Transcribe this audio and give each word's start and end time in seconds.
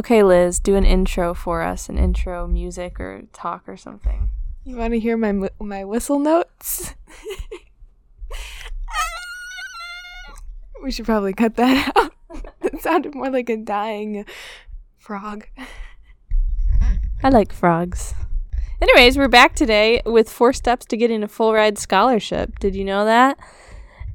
Okay, 0.00 0.22
Liz, 0.22 0.60
do 0.60 0.76
an 0.76 0.86
intro 0.86 1.34
for 1.34 1.60
us, 1.60 1.90
an 1.90 1.98
intro 1.98 2.46
music 2.46 2.98
or 2.98 3.24
talk 3.34 3.68
or 3.68 3.76
something. 3.76 4.30
You 4.64 4.76
want 4.76 4.94
to 4.94 4.98
hear 4.98 5.18
my 5.18 5.50
my 5.60 5.84
whistle 5.84 6.18
notes? 6.18 6.94
we 10.82 10.90
should 10.90 11.04
probably 11.04 11.34
cut 11.34 11.56
that 11.56 11.92
out. 11.96 12.14
it 12.62 12.80
sounded 12.80 13.14
more 13.14 13.28
like 13.28 13.50
a 13.50 13.58
dying 13.58 14.24
frog. 14.96 15.46
I 17.22 17.28
like 17.28 17.52
frogs. 17.52 18.14
Anyways, 18.80 19.18
we're 19.18 19.28
back 19.28 19.54
today 19.54 20.00
with 20.06 20.30
four 20.30 20.54
steps 20.54 20.86
to 20.86 20.96
getting 20.96 21.22
a 21.22 21.28
full 21.28 21.52
ride 21.52 21.76
scholarship. 21.76 22.58
Did 22.58 22.74
you 22.74 22.86
know 22.86 23.04
that? 23.04 23.38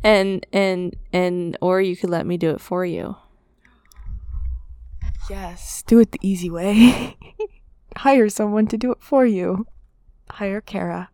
And 0.04 0.48
and 0.52 0.96
and 1.14 1.56
or 1.62 1.80
you 1.80 1.96
could 1.96 2.10
let 2.10 2.26
me 2.26 2.38
do 2.38 2.50
it 2.50 2.60
for 2.60 2.88
you. 2.88 3.18
Yes, 5.30 5.84
do 5.88 6.00
it 6.00 6.12
the 6.12 6.20
easy 6.21 6.50
way. 6.50 7.18
Hire 7.97 8.29
someone 8.29 8.68
to 8.68 8.78
do 8.78 8.92
it 8.92 9.00
for 9.02 9.25
you. 9.25 9.65
Hire 10.29 10.61
Kara 10.61 11.10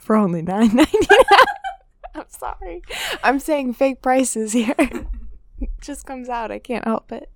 for 0.00 0.16
only 0.16 0.42
nine 0.42 0.74
ninety 0.74 0.98
nine. 1.10 1.44
I'm 2.14 2.24
sorry. 2.28 2.82
I'm 3.22 3.38
saying 3.38 3.74
fake 3.74 4.00
prices 4.00 4.52
here. 4.52 4.74
it 4.78 5.06
just 5.80 6.06
comes 6.06 6.28
out. 6.28 6.50
I 6.50 6.58
can't 6.58 6.84
help 6.84 7.12
it. 7.12 7.30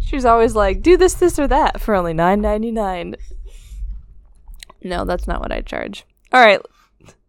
She's 0.00 0.24
always 0.24 0.54
like, 0.54 0.82
"Do 0.82 0.96
this, 0.96 1.14
this, 1.14 1.38
or 1.38 1.46
that 1.48 1.80
for 1.80 1.94
only 1.94 2.12
nine 2.12 2.40
ninety 2.40 2.70
nine. 2.70 3.16
No, 4.82 5.04
that's 5.04 5.26
not 5.26 5.40
what 5.40 5.52
I 5.52 5.60
charge. 5.62 6.04
All 6.32 6.44
right, 6.44 6.60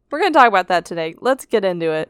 we're 0.10 0.20
gonna 0.20 0.32
talk 0.34 0.48
about 0.48 0.68
that 0.68 0.86
today. 0.86 1.16
Let's 1.20 1.46
get 1.46 1.64
into 1.64 1.92
it. 1.92 2.10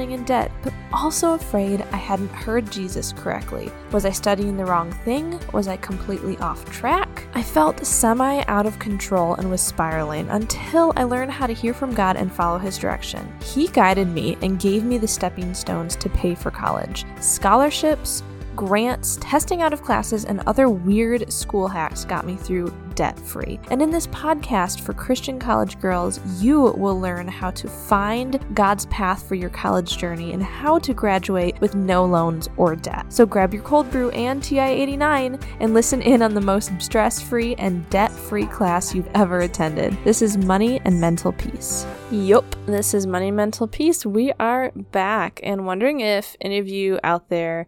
in 0.09 0.23
debt, 0.23 0.51
but 0.63 0.73
also 0.91 1.35
afraid 1.35 1.81
I 1.91 1.97
hadn't 1.97 2.31
heard 2.31 2.71
Jesus 2.71 3.13
correctly. 3.13 3.71
Was 3.91 4.03
I 4.03 4.09
studying 4.09 4.57
the 4.57 4.65
wrong 4.65 4.91
thing? 4.91 5.39
Was 5.53 5.67
I 5.67 5.77
completely 5.77 6.35
off 6.39 6.65
track? 6.71 7.27
I 7.35 7.43
felt 7.43 7.85
semi 7.85 8.43
out 8.47 8.65
of 8.65 8.79
control 8.79 9.35
and 9.35 9.51
was 9.51 9.61
spiraling 9.61 10.27
until 10.29 10.91
I 10.95 11.03
learned 11.03 11.31
how 11.31 11.45
to 11.45 11.53
hear 11.53 11.75
from 11.75 11.93
God 11.93 12.17
and 12.17 12.33
follow 12.33 12.57
His 12.57 12.79
direction. 12.79 13.31
He 13.43 13.67
guided 13.67 14.07
me 14.07 14.35
and 14.41 14.59
gave 14.59 14.83
me 14.83 14.97
the 14.97 15.07
stepping 15.07 15.53
stones 15.53 15.95
to 15.97 16.09
pay 16.09 16.33
for 16.33 16.49
college 16.49 17.05
scholarships, 17.19 18.23
grants, 18.55 19.17
testing 19.21 19.61
out 19.61 19.73
of 19.73 19.83
classes, 19.83 20.25
and 20.25 20.41
other 20.47 20.69
weird 20.69 21.31
school 21.31 21.67
hacks 21.67 22.05
got 22.05 22.25
me 22.25 22.35
through 22.35 22.73
debt 22.95 23.19
free. 23.19 23.59
And 23.69 23.81
in 23.81 23.89
this 23.89 24.07
podcast 24.07 24.81
for 24.81 24.93
Christian 24.93 25.39
college 25.39 25.79
girls, 25.79 26.19
you 26.41 26.61
will 26.77 26.99
learn 26.99 27.27
how 27.27 27.51
to 27.51 27.67
find 27.67 28.39
God's 28.53 28.85
path 28.87 29.27
for 29.27 29.35
your 29.35 29.49
college 29.49 29.97
journey 29.97 30.33
and 30.33 30.43
how 30.43 30.79
to 30.79 30.93
graduate 30.93 31.59
with 31.61 31.75
no 31.75 32.05
loans 32.05 32.49
or 32.57 32.75
debt. 32.75 33.05
So 33.09 33.25
grab 33.25 33.53
your 33.53 33.63
cold 33.63 33.89
brew 33.91 34.09
and 34.11 34.43
TI 34.43 34.59
89 34.59 35.39
and 35.59 35.73
listen 35.73 36.01
in 36.01 36.21
on 36.21 36.33
the 36.33 36.41
most 36.41 36.71
stress 36.81 37.21
free 37.21 37.55
and 37.55 37.89
debt 37.89 38.11
free 38.11 38.45
class 38.45 38.93
you've 38.93 39.09
ever 39.13 39.39
attended. 39.41 39.97
This 40.03 40.21
is 40.21 40.37
Money 40.37 40.81
and 40.85 40.99
Mental 40.99 41.31
Peace. 41.31 41.85
Yup, 42.11 42.55
this 42.65 42.93
is 42.93 43.07
Money 43.07 43.29
and 43.29 43.37
Mental 43.37 43.67
Peace. 43.67 44.05
We 44.05 44.33
are 44.39 44.71
back 44.73 45.39
and 45.43 45.65
wondering 45.65 46.01
if 46.01 46.35
any 46.41 46.57
of 46.57 46.67
you 46.67 46.99
out 47.03 47.29
there 47.29 47.67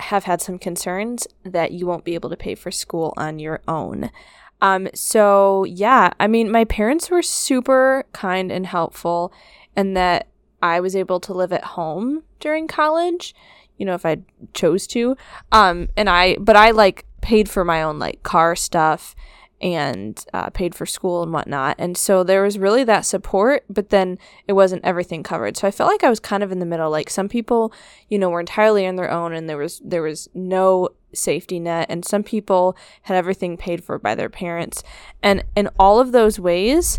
have 0.00 0.24
had 0.24 0.40
some 0.40 0.58
concerns 0.58 1.26
that 1.44 1.72
you 1.72 1.86
won't 1.86 2.04
be 2.04 2.14
able 2.14 2.30
to 2.30 2.36
pay 2.36 2.54
for 2.54 2.70
school 2.70 3.12
on 3.16 3.38
your 3.38 3.60
own. 3.66 4.10
Um, 4.60 4.88
so 4.94 5.64
yeah, 5.64 6.12
I 6.18 6.26
mean, 6.26 6.50
my 6.50 6.64
parents 6.64 7.10
were 7.10 7.22
super 7.22 8.04
kind 8.12 8.50
and 8.50 8.66
helpful, 8.66 9.32
and 9.76 9.96
that 9.96 10.28
I 10.62 10.80
was 10.80 10.96
able 10.96 11.20
to 11.20 11.32
live 11.32 11.52
at 11.52 11.64
home 11.64 12.24
during 12.40 12.66
college, 12.66 13.34
you 13.76 13.86
know, 13.86 13.94
if 13.94 14.04
I 14.04 14.18
chose 14.54 14.86
to. 14.88 15.16
Um, 15.52 15.88
and 15.96 16.10
I, 16.10 16.36
but 16.40 16.56
I 16.56 16.72
like 16.72 17.04
paid 17.20 17.48
for 17.48 17.64
my 17.64 17.82
own 17.82 17.98
like 17.98 18.22
car 18.22 18.56
stuff 18.56 19.14
and 19.60 20.24
uh, 20.32 20.50
paid 20.50 20.74
for 20.74 20.86
school 20.86 21.22
and 21.22 21.32
whatnot. 21.32 21.76
And 21.78 21.96
so 21.96 22.22
there 22.22 22.42
was 22.42 22.58
really 22.58 22.84
that 22.84 23.04
support, 23.04 23.64
but 23.68 23.90
then 23.90 24.18
it 24.46 24.52
wasn't 24.52 24.84
everything 24.84 25.22
covered. 25.22 25.56
So 25.56 25.66
I 25.66 25.70
felt 25.70 25.90
like 25.90 26.04
I 26.04 26.10
was 26.10 26.20
kind 26.20 26.42
of 26.42 26.52
in 26.52 26.60
the 26.60 26.66
middle. 26.66 26.90
Like 26.90 27.10
some 27.10 27.28
people, 27.28 27.72
you 28.08 28.18
know, 28.18 28.28
were 28.28 28.40
entirely 28.40 28.86
on 28.86 28.96
their 28.96 29.10
own, 29.10 29.32
and 29.32 29.48
there 29.48 29.56
was 29.56 29.80
there 29.84 30.02
was 30.02 30.28
no 30.34 30.90
safety 31.12 31.58
net, 31.58 31.86
and 31.88 32.04
some 32.04 32.22
people 32.22 32.76
had 33.02 33.16
everything 33.16 33.56
paid 33.56 33.82
for 33.82 33.98
by 33.98 34.14
their 34.14 34.30
parents. 34.30 34.82
And 35.22 35.44
in 35.56 35.68
all 35.78 35.98
of 35.98 36.12
those 36.12 36.38
ways, 36.38 36.98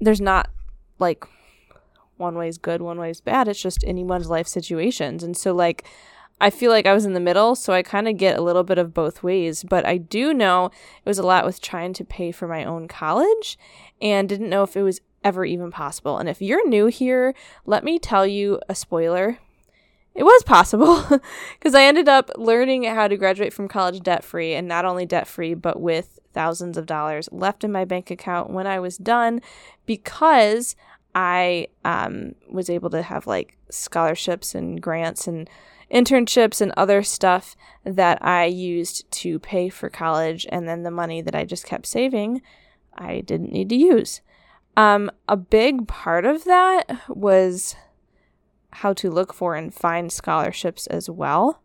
there's 0.00 0.20
not 0.20 0.50
like 0.98 1.24
one 2.16 2.36
way 2.36 2.48
is 2.48 2.58
good, 2.58 2.82
one 2.82 2.98
way 2.98 3.10
is 3.10 3.20
bad. 3.20 3.48
It's 3.48 3.60
just 3.60 3.84
anyone's 3.84 4.28
life 4.28 4.46
situations. 4.46 5.22
And 5.22 5.36
so 5.36 5.52
like 5.52 5.84
I 6.40 6.50
feel 6.50 6.70
like 6.70 6.86
I 6.86 6.94
was 6.94 7.04
in 7.04 7.12
the 7.12 7.20
middle, 7.20 7.54
so 7.54 7.72
I 7.72 7.82
kind 7.82 8.08
of 8.08 8.16
get 8.16 8.38
a 8.38 8.42
little 8.42 8.64
bit 8.64 8.78
of 8.78 8.92
both 8.92 9.22
ways. 9.22 9.62
But 9.62 9.86
I 9.86 9.96
do 9.96 10.34
know 10.34 10.66
it 10.66 11.08
was 11.08 11.18
a 11.18 11.26
lot 11.26 11.44
with 11.44 11.60
trying 11.60 11.92
to 11.94 12.04
pay 12.04 12.32
for 12.32 12.48
my 12.48 12.64
own 12.64 12.88
college 12.88 13.58
and 14.00 14.28
didn't 14.28 14.50
know 14.50 14.64
if 14.64 14.76
it 14.76 14.82
was 14.82 15.00
ever 15.24 15.44
even 15.44 15.70
possible. 15.70 16.18
And 16.18 16.28
if 16.28 16.42
you're 16.42 16.66
new 16.68 16.86
here, 16.86 17.34
let 17.64 17.84
me 17.84 17.98
tell 17.98 18.26
you 18.26 18.60
a 18.68 18.74
spoiler. 18.74 19.38
It 20.14 20.24
was 20.24 20.42
possible 20.42 21.02
because 21.58 21.74
I 21.74 21.84
ended 21.84 22.08
up 22.08 22.30
learning 22.36 22.84
how 22.84 23.08
to 23.08 23.16
graduate 23.16 23.52
from 23.52 23.68
college 23.68 24.00
debt 24.00 24.24
free 24.24 24.52
and 24.54 24.68
not 24.68 24.84
only 24.84 25.06
debt 25.06 25.26
free, 25.26 25.54
but 25.54 25.80
with 25.80 26.18
thousands 26.34 26.76
of 26.76 26.86
dollars 26.86 27.28
left 27.32 27.64
in 27.64 27.72
my 27.72 27.84
bank 27.84 28.10
account 28.10 28.50
when 28.50 28.66
I 28.66 28.80
was 28.80 28.98
done 28.98 29.40
because 29.86 30.76
I 31.14 31.68
um, 31.84 32.34
was 32.50 32.70
able 32.70 32.90
to 32.90 33.02
have 33.02 33.26
like 33.26 33.56
scholarships 33.70 34.54
and 34.54 34.80
grants 34.80 35.26
and 35.26 35.48
internships 35.92 36.60
and 36.60 36.72
other 36.76 37.02
stuff 37.02 37.54
that 37.84 38.24
I 38.24 38.44
used 38.46 39.10
to 39.10 39.38
pay 39.38 39.68
for 39.68 39.90
college, 39.90 40.46
and 40.50 40.68
then 40.68 40.82
the 40.82 40.90
money 40.90 41.20
that 41.20 41.34
I 41.34 41.44
just 41.44 41.66
kept 41.66 41.86
saving, 41.86 42.42
I 42.94 43.20
didn't 43.20 43.52
need 43.52 43.68
to 43.68 43.76
use. 43.76 44.20
Um, 44.76 45.10
a 45.28 45.36
big 45.36 45.86
part 45.86 46.24
of 46.24 46.44
that 46.44 47.02
was 47.08 47.76
how 48.70 48.92
to 48.94 49.10
look 49.10 49.34
for 49.34 49.54
and 49.54 49.74
find 49.74 50.10
scholarships 50.10 50.86
as 50.86 51.10
well. 51.10 51.62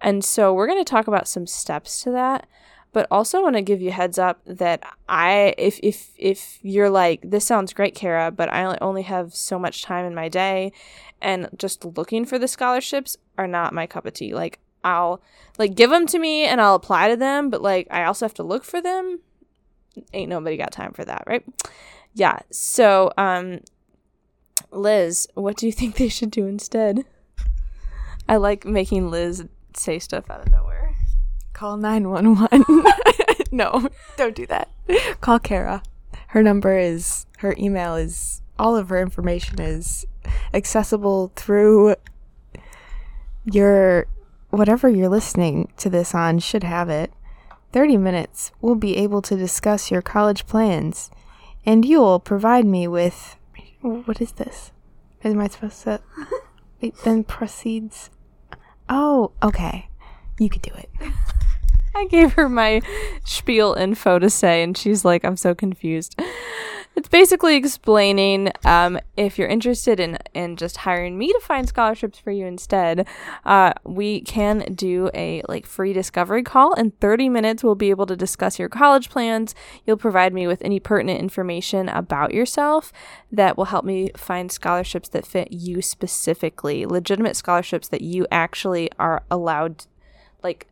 And 0.00 0.24
so 0.24 0.52
we're 0.52 0.66
going 0.66 0.82
to 0.82 0.90
talk 0.90 1.06
about 1.06 1.28
some 1.28 1.46
steps 1.46 2.02
to 2.02 2.10
that 2.10 2.46
but 2.92 3.06
also 3.10 3.42
want 3.42 3.56
to 3.56 3.62
give 3.62 3.80
you 3.80 3.90
heads 3.90 4.18
up 4.18 4.40
that 4.44 4.82
I 5.08 5.54
if 5.58 5.78
if 5.82 6.10
if 6.16 6.58
you're 6.62 6.90
like 6.90 7.20
this 7.22 7.44
sounds 7.44 7.72
great 7.72 7.94
Kara 7.94 8.30
but 8.30 8.52
I 8.52 8.76
only 8.80 9.02
have 9.02 9.34
so 9.34 9.58
much 9.58 9.82
time 9.82 10.04
in 10.04 10.14
my 10.14 10.28
day 10.28 10.72
and 11.20 11.48
just 11.56 11.84
looking 11.84 12.24
for 12.24 12.38
the 12.38 12.48
scholarships 12.48 13.16
are 13.38 13.46
not 13.46 13.74
my 13.74 13.86
cup 13.86 14.06
of 14.06 14.14
tea. 14.14 14.34
Like 14.34 14.58
I'll 14.82 15.22
like 15.58 15.74
give 15.74 15.90
them 15.90 16.06
to 16.08 16.18
me 16.18 16.44
and 16.44 16.60
I'll 16.60 16.74
apply 16.74 17.08
to 17.08 17.16
them 17.16 17.50
but 17.50 17.62
like 17.62 17.86
I 17.90 18.04
also 18.04 18.24
have 18.24 18.34
to 18.34 18.42
look 18.42 18.64
for 18.64 18.80
them. 18.80 19.20
Ain't 20.12 20.30
nobody 20.30 20.56
got 20.56 20.72
time 20.72 20.92
for 20.92 21.04
that 21.04 21.24
right? 21.26 21.44
Yeah 22.14 22.40
so 22.50 23.12
um 23.16 23.60
Liz 24.72 25.28
what 25.34 25.56
do 25.56 25.66
you 25.66 25.72
think 25.80 25.96
they 25.96 26.08
should 26.08 26.30
do 26.30 26.46
instead? 26.46 27.04
I 28.28 28.36
like 28.36 28.64
making 28.64 29.10
Liz 29.10 29.44
say 29.76 29.98
stuff 29.98 30.30
out 30.30 30.40
of 30.40 30.52
nowhere 30.52 30.69
Call 31.60 31.76
911. 31.76 32.64
no, 33.52 33.90
don't 34.16 34.34
do 34.34 34.46
that. 34.46 34.70
Call 35.20 35.38
Kara. 35.38 35.82
Her 36.28 36.42
number 36.42 36.78
is, 36.78 37.26
her 37.40 37.54
email 37.58 37.96
is, 37.96 38.40
all 38.58 38.78
of 38.78 38.88
her 38.88 38.98
information 38.98 39.60
is 39.60 40.06
accessible 40.54 41.32
through 41.36 41.96
your, 43.44 44.06
whatever 44.48 44.88
you're 44.88 45.10
listening 45.10 45.70
to 45.76 45.90
this 45.90 46.14
on, 46.14 46.38
should 46.38 46.64
have 46.64 46.88
it. 46.88 47.12
30 47.74 47.98
minutes, 47.98 48.52
we'll 48.62 48.74
be 48.74 48.96
able 48.96 49.20
to 49.20 49.36
discuss 49.36 49.90
your 49.90 50.00
college 50.00 50.46
plans, 50.46 51.10
and 51.66 51.84
you'll 51.84 52.20
provide 52.20 52.64
me 52.64 52.88
with. 52.88 53.36
What 53.82 54.22
is 54.22 54.32
this? 54.32 54.72
Am 55.22 55.38
I 55.38 55.48
supposed 55.48 55.82
to. 55.82 56.00
It 56.80 56.96
then 57.04 57.22
proceeds. 57.22 58.08
Oh, 58.88 59.32
okay. 59.42 59.90
You 60.38 60.48
could 60.48 60.62
do 60.62 60.72
it. 60.72 60.88
I 61.94 62.06
gave 62.06 62.34
her 62.34 62.48
my 62.48 62.82
spiel 63.24 63.74
info 63.74 64.18
to 64.18 64.30
say, 64.30 64.62
and 64.62 64.76
she's 64.76 65.04
like, 65.04 65.24
I'm 65.24 65.36
so 65.36 65.54
confused. 65.54 66.18
it's 66.96 67.08
basically 67.08 67.56
explaining 67.56 68.52
um, 68.64 68.98
if 69.16 69.38
you're 69.38 69.48
interested 69.48 69.98
in 70.00 70.18
in 70.34 70.56
just 70.56 70.78
hiring 70.78 71.16
me 71.16 71.32
to 71.32 71.40
find 71.40 71.68
scholarships 71.68 72.18
for 72.18 72.30
you 72.30 72.46
instead, 72.46 73.06
uh, 73.44 73.72
we 73.84 74.20
can 74.20 74.74
do 74.74 75.10
a 75.14 75.42
like 75.48 75.66
free 75.66 75.92
discovery 75.92 76.42
call. 76.42 76.74
In 76.74 76.90
30 76.92 77.28
minutes, 77.28 77.64
we'll 77.64 77.74
be 77.74 77.90
able 77.90 78.06
to 78.06 78.16
discuss 78.16 78.58
your 78.58 78.68
college 78.68 79.08
plans. 79.08 79.54
You'll 79.86 79.96
provide 79.96 80.34
me 80.34 80.46
with 80.46 80.62
any 80.62 80.80
pertinent 80.80 81.20
information 81.20 81.88
about 81.88 82.34
yourself 82.34 82.92
that 83.32 83.56
will 83.56 83.66
help 83.66 83.84
me 83.84 84.10
find 84.16 84.50
scholarships 84.50 85.08
that 85.10 85.26
fit 85.26 85.52
you 85.52 85.80
specifically, 85.82 86.86
legitimate 86.86 87.36
scholarships 87.36 87.88
that 87.88 88.02
you 88.02 88.26
actually 88.30 88.90
are 88.98 89.22
allowed, 89.30 89.86
like 90.42 90.66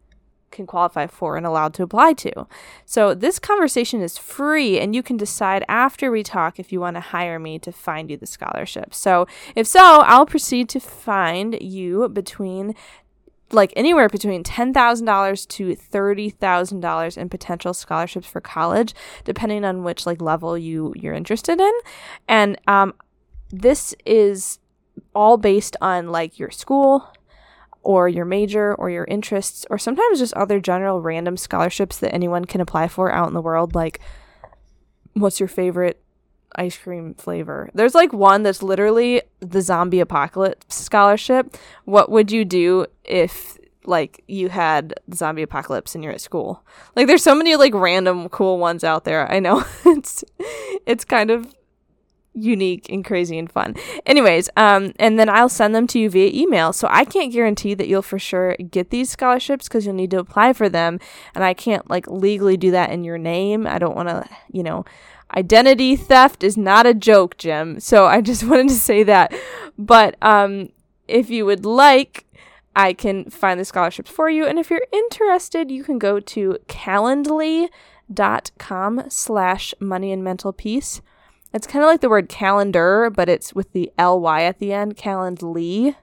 can 0.50 0.67
qualify 0.67 1.06
for 1.06 1.37
and 1.37 1.47
allowed 1.47 1.75
to 1.75 1.83
apply 1.83 2.12
to. 2.15 2.47
So 2.85 3.15
this 3.15 3.39
conversation 3.39 4.00
is 4.00 4.19
free 4.19 4.79
and 4.79 4.95
you 4.95 5.03
can 5.03 5.17
decide 5.17 5.65
after 5.69 6.11
we 6.11 6.23
talk 6.23 6.59
if 6.59 6.73
you 6.73 6.81
want 6.81 6.97
to 6.97 7.00
hire 7.00 7.39
me 7.39 7.59
to 7.61 7.73
find 7.73 8.11
you 8.11 8.17
the 8.17 8.27
scholarship. 8.27 8.95
So 8.95 9.27
if 9.55 9.67
so, 9.67 9.81
I'll 9.81 10.27
proceed 10.27 10.69
to 10.71 10.81
find 10.81 11.61
you 11.61 12.09
between 12.09 12.75
like 13.50 13.73
anywhere 13.77 14.09
between 14.09 14.45
$10,000 14.45 15.49
to 15.49 15.75
$30,000 15.75 17.17
in 17.17 17.29
potential 17.29 17.73
scholarships 17.73 18.27
for 18.27 18.41
college 18.41 18.94
depending 19.25 19.65
on 19.65 19.83
which 19.85 20.05
like 20.05 20.21
level 20.21 20.59
you 20.59 20.93
you're 20.97 21.15
interested 21.15 21.61
in. 21.61 21.73
And 22.27 22.61
um 22.67 22.94
this 23.51 23.94
is 24.05 24.59
all 25.15 25.37
based 25.37 25.77
on 25.81 26.09
like 26.09 26.39
your 26.39 26.51
school, 26.51 27.09
or 27.88 28.06
your 28.06 28.26
major 28.26 28.75
or 28.75 28.90
your 28.90 29.06
interests 29.06 29.64
or 29.70 29.79
sometimes 29.79 30.19
just 30.19 30.35
other 30.35 30.61
general 30.61 31.00
random 31.00 31.38
scholarships 31.38 31.96
that 31.96 32.12
anyone 32.12 32.44
can 32.44 32.61
apply 32.61 32.87
for 32.87 33.11
out 33.11 33.29
in 33.29 33.32
the 33.32 33.40
world 33.40 33.75
like 33.75 33.99
what's 35.14 35.40
your 35.40 35.49
favorite 35.49 35.99
ice 36.55 36.76
cream 36.76 37.14
flavor? 37.14 37.70
There's 37.73 37.94
like 37.94 38.12
one 38.12 38.43
that's 38.43 38.62
literally 38.62 39.23
the 39.40 39.62
zombie 39.62 40.00
apocalypse 40.00 40.76
scholarship. 40.76 41.56
What 41.87 42.11
would 42.11 42.31
you 42.31 42.44
do 42.44 42.85
if 43.05 43.56
like 43.87 44.23
you 44.29 44.50
had 44.50 44.93
zombie 45.14 45.41
apocalypse 45.41 45.94
and 45.94 46.05
you're 46.05 46.12
at 46.12 46.20
school? 46.20 46.62
Like 46.94 47.06
there's 47.06 47.23
so 47.23 47.34
many 47.34 47.56
like 47.56 47.73
random 47.73 48.29
cool 48.29 48.58
ones 48.58 48.84
out 48.84 49.05
there 49.05 49.31
i 49.32 49.38
know. 49.38 49.64
It's 49.87 50.25
it's 50.84 51.06
kind 51.06 51.31
of 51.31 51.55
unique 52.35 52.89
and 52.89 53.05
crazy 53.05 53.39
and 53.39 53.51
fun. 53.51 53.75
Anyways, 54.07 54.49
um, 54.57 54.93
and 54.99 55.19
then 55.19 55.29
I'll 55.29 55.49
send 55.49 55.75
them 55.75 55.87
to 55.89 55.99
you 55.99 56.11
via 56.11 56.31
email. 56.33 56.73
So 56.73 56.89
I 56.91 57.05
can't 57.05 57.33
guarantee 57.33 57.75
that 57.75 57.89
you'll 57.89 58.03
for 58.03 58.19
sure 58.19 58.57
get 58.57 58.91
these 58.91 59.11
scholarships 59.11 59.69
because 59.69 59.87
you'll 59.87 59.95
need 59.95 60.11
to 60.13 60.19
apply 60.19 60.53
for 60.53 60.69
them, 60.69 61.01
and 61.35 61.45
I 61.45 61.55
can't 61.55 61.89
like 61.91 62.07
legally 62.07 62.57
do 62.57 62.71
that 62.71 62.91
in 62.91 63.05
your 63.05 63.19
name. 63.19 63.67
I 63.67 63.79
don't 63.79 63.97
want 63.97 64.09
to, 64.09 64.29
you 64.51 64.63
know. 64.63 64.85
Identity 65.37 65.95
theft 65.95 66.43
is 66.43 66.57
not 66.57 66.87
a 66.87 66.95
joke, 66.95 67.37
Jim. 67.37 67.81
So 67.81 68.07
I 68.07 68.21
just 68.23 68.45
wanted 68.45 68.71
to 68.71 68.75
say 68.75 69.03
that. 69.03 69.35
But 69.77 70.17
um, 70.23 70.71
if 71.07 71.29
you 71.29 71.45
would 71.45 71.67
like, 71.67 72.25
I 72.75 72.95
can 72.95 73.29
find 73.29 73.61
the 73.61 73.67
scholarships 73.67 74.11
for 74.11 74.31
you. 74.31 74.47
And 74.47 74.59
if 74.59 74.71
you're 74.71 74.87
interested, 74.91 75.71
you 75.71 75.85
can 75.85 75.99
go 75.99 76.19
to 76.19 76.57
calendly.com 76.67 79.05
slash 79.09 79.75
money 79.81 80.13
and 80.13 80.25
mental 80.25 80.55
peace 80.55 81.03
it's 81.53 81.67
kind 81.67 81.83
of 81.83 81.89
like 81.89 82.00
the 82.00 82.09
word 82.09 82.29
calendar, 82.29 83.11
but 83.11 83.29
it's 83.29 83.55
with 83.55 83.73
the 83.73 83.91
ly 83.99 84.43
at 84.43 84.59
the 84.59 84.73
end. 84.73 84.97
Calendly 84.97 85.97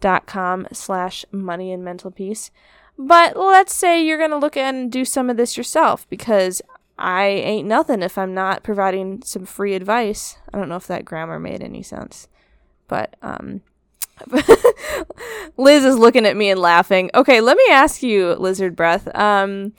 dot 0.00 0.26
com 0.26 0.66
slash 0.72 1.24
money 1.32 1.72
and 1.72 1.84
mental 1.84 2.10
peace. 2.10 2.50
But 2.98 3.36
let's 3.36 3.74
say 3.74 4.02
you're 4.02 4.18
gonna 4.18 4.38
look 4.38 4.56
and 4.56 4.90
do 4.90 5.04
some 5.04 5.30
of 5.30 5.36
this 5.36 5.56
yourself 5.56 6.08
because 6.08 6.62
I 6.98 7.26
ain't 7.26 7.68
nothing 7.68 8.02
if 8.02 8.16
I'm 8.16 8.34
not 8.34 8.62
providing 8.62 9.22
some 9.22 9.44
free 9.44 9.74
advice. 9.74 10.36
I 10.52 10.58
don't 10.58 10.68
know 10.68 10.76
if 10.76 10.86
that 10.86 11.04
grammar 11.04 11.38
made 11.38 11.62
any 11.62 11.82
sense, 11.82 12.28
but 12.88 13.16
um. 13.22 13.62
Liz 15.58 15.84
is 15.84 15.98
looking 15.98 16.24
at 16.24 16.38
me 16.38 16.48
and 16.48 16.58
laughing. 16.58 17.10
Okay, 17.14 17.42
let 17.42 17.58
me 17.58 17.64
ask 17.70 18.02
you, 18.02 18.32
Lizard 18.36 18.74
Breath. 18.74 19.14
Um, 19.14 19.74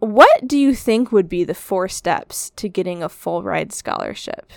what 0.00 0.46
do 0.46 0.58
you 0.58 0.74
think 0.74 1.12
would 1.12 1.28
be 1.28 1.44
the 1.44 1.54
four 1.54 1.88
steps 1.88 2.50
to 2.56 2.68
getting 2.68 3.02
a 3.02 3.08
full 3.08 3.42
ride 3.42 3.72
scholarship? 3.72 4.50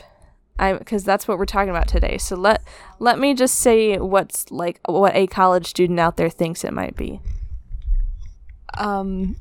Because 0.58 1.04
that's 1.04 1.28
what 1.28 1.38
we're 1.38 1.46
talking 1.46 1.70
about 1.70 1.88
today. 1.88 2.18
So 2.18 2.36
let 2.36 2.64
let 3.00 3.20
me 3.20 3.36
just 3.36 3.56
say 3.56 3.98
what's 3.98 4.50
like 4.50 4.80
what 4.86 5.16
a 5.16 5.28
college 5.28 5.68
student 5.68 6.00
out 6.00 6.18
there 6.18 6.30
thinks 6.30 6.64
it 6.64 6.74
might 6.74 6.96
be. 6.96 7.22
Um 8.76 9.36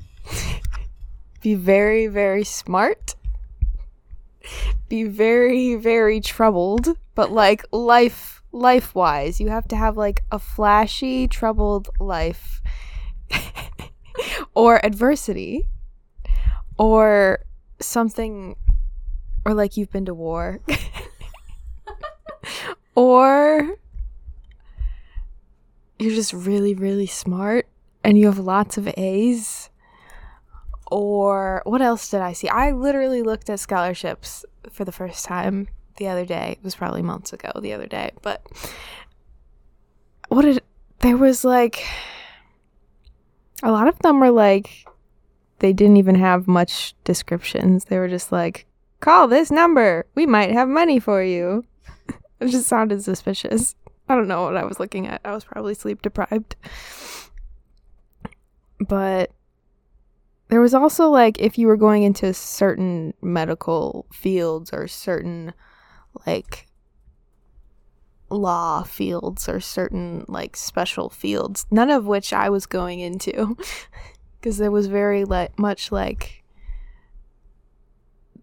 be 1.41 1.55
very 1.55 2.07
very 2.07 2.43
smart. 2.43 3.15
Be 4.89 5.03
very 5.03 5.75
very 5.75 6.21
troubled, 6.21 6.95
but 7.15 7.31
like 7.31 7.65
life 7.71 8.43
life 8.51 8.93
wise, 8.93 9.41
you 9.41 9.49
have 9.49 9.67
to 9.69 9.75
have 9.75 9.97
like 9.97 10.23
a 10.31 10.37
flashy 10.37 11.27
troubled 11.27 11.89
life 11.99 12.61
or 14.53 14.85
adversity 14.85 15.65
or 16.77 17.43
something 17.79 18.55
or 19.45 19.53
like 19.53 19.77
you've 19.77 19.91
been 19.91 20.05
to 20.05 20.13
war 20.13 20.59
or 22.95 23.77
you're 25.99 26.15
just 26.15 26.33
really 26.33 26.73
really 26.73 27.07
smart 27.07 27.67
and 28.03 28.17
you 28.17 28.25
have 28.25 28.39
lots 28.39 28.77
of 28.77 28.87
A's 28.97 29.69
or 30.89 31.61
what 31.65 31.81
else 31.81 32.09
did 32.09 32.21
I 32.21 32.33
see? 32.33 32.47
I 32.47 32.71
literally 32.71 33.21
looked 33.21 33.49
at 33.49 33.59
scholarships 33.59 34.45
for 34.71 34.85
the 34.85 34.91
first 34.91 35.25
time 35.25 35.67
the 35.97 36.07
other 36.07 36.25
day. 36.25 36.55
It 36.57 36.63
was 36.63 36.75
probably 36.75 37.01
months 37.01 37.33
ago 37.33 37.51
the 37.59 37.73
other 37.73 37.87
day, 37.87 38.11
but 38.21 38.45
what 40.29 40.43
did 40.43 40.61
there 40.99 41.17
was 41.17 41.43
like 41.43 41.85
a 43.63 43.71
lot 43.71 43.87
of 43.87 43.97
them 43.99 44.19
were 44.19 44.31
like 44.31 44.85
they 45.59 45.73
didn't 45.73 45.97
even 45.97 46.15
have 46.15 46.47
much 46.47 46.95
descriptions. 47.03 47.85
They 47.85 47.97
were 47.97 48.07
just 48.07 48.31
like, 48.31 48.65
call 48.99 49.27
this 49.27 49.51
number. 49.51 50.05
We 50.15 50.25
might 50.25 50.51
have 50.51 50.67
money 50.67 50.99
for 50.99 51.23
you. 51.23 51.65
it 52.39 52.47
just 52.47 52.67
sounded 52.67 53.03
suspicious. 53.03 53.75
I 54.09 54.15
don't 54.15 54.27
know 54.27 54.43
what 54.43 54.57
I 54.57 54.65
was 54.65 54.79
looking 54.79 55.07
at. 55.07 55.21
I 55.25 55.33
was 55.33 55.43
probably 55.43 55.73
sleep 55.73 56.01
deprived. 56.01 56.55
But 58.79 59.31
there 60.49 60.61
was 60.61 60.73
also 60.73 61.09
like 61.09 61.39
if 61.39 61.57
you 61.57 61.67
were 61.67 61.77
going 61.77 62.03
into 62.03 62.33
certain 62.33 63.13
medical 63.21 64.05
fields 64.13 64.71
or 64.71 64.87
certain 64.87 65.53
like 66.25 66.67
law 68.29 68.83
fields 68.83 69.49
or 69.49 69.59
certain 69.59 70.23
like 70.27 70.55
special 70.55 71.09
fields, 71.09 71.65
none 71.71 71.89
of 71.89 72.05
which 72.05 72.31
I 72.31 72.49
was 72.49 72.65
going 72.65 72.99
into. 72.99 73.57
because 74.39 74.57
there 74.57 74.71
was 74.71 74.87
very 74.87 75.25
like 75.25 75.57
much 75.57 75.91
like 75.91 76.43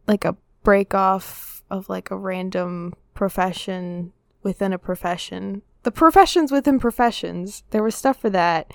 like 0.06 0.24
a 0.24 0.36
break 0.62 0.94
off 0.94 1.62
of 1.70 1.88
like 1.88 2.10
a 2.10 2.16
random 2.16 2.94
profession 3.14 4.12
within 4.42 4.72
a 4.72 4.78
profession. 4.78 5.62
The 5.82 5.90
professions 5.90 6.50
within 6.50 6.78
professions. 6.78 7.62
There 7.70 7.82
was 7.82 7.94
stuff 7.94 8.20
for 8.20 8.30
that, 8.30 8.72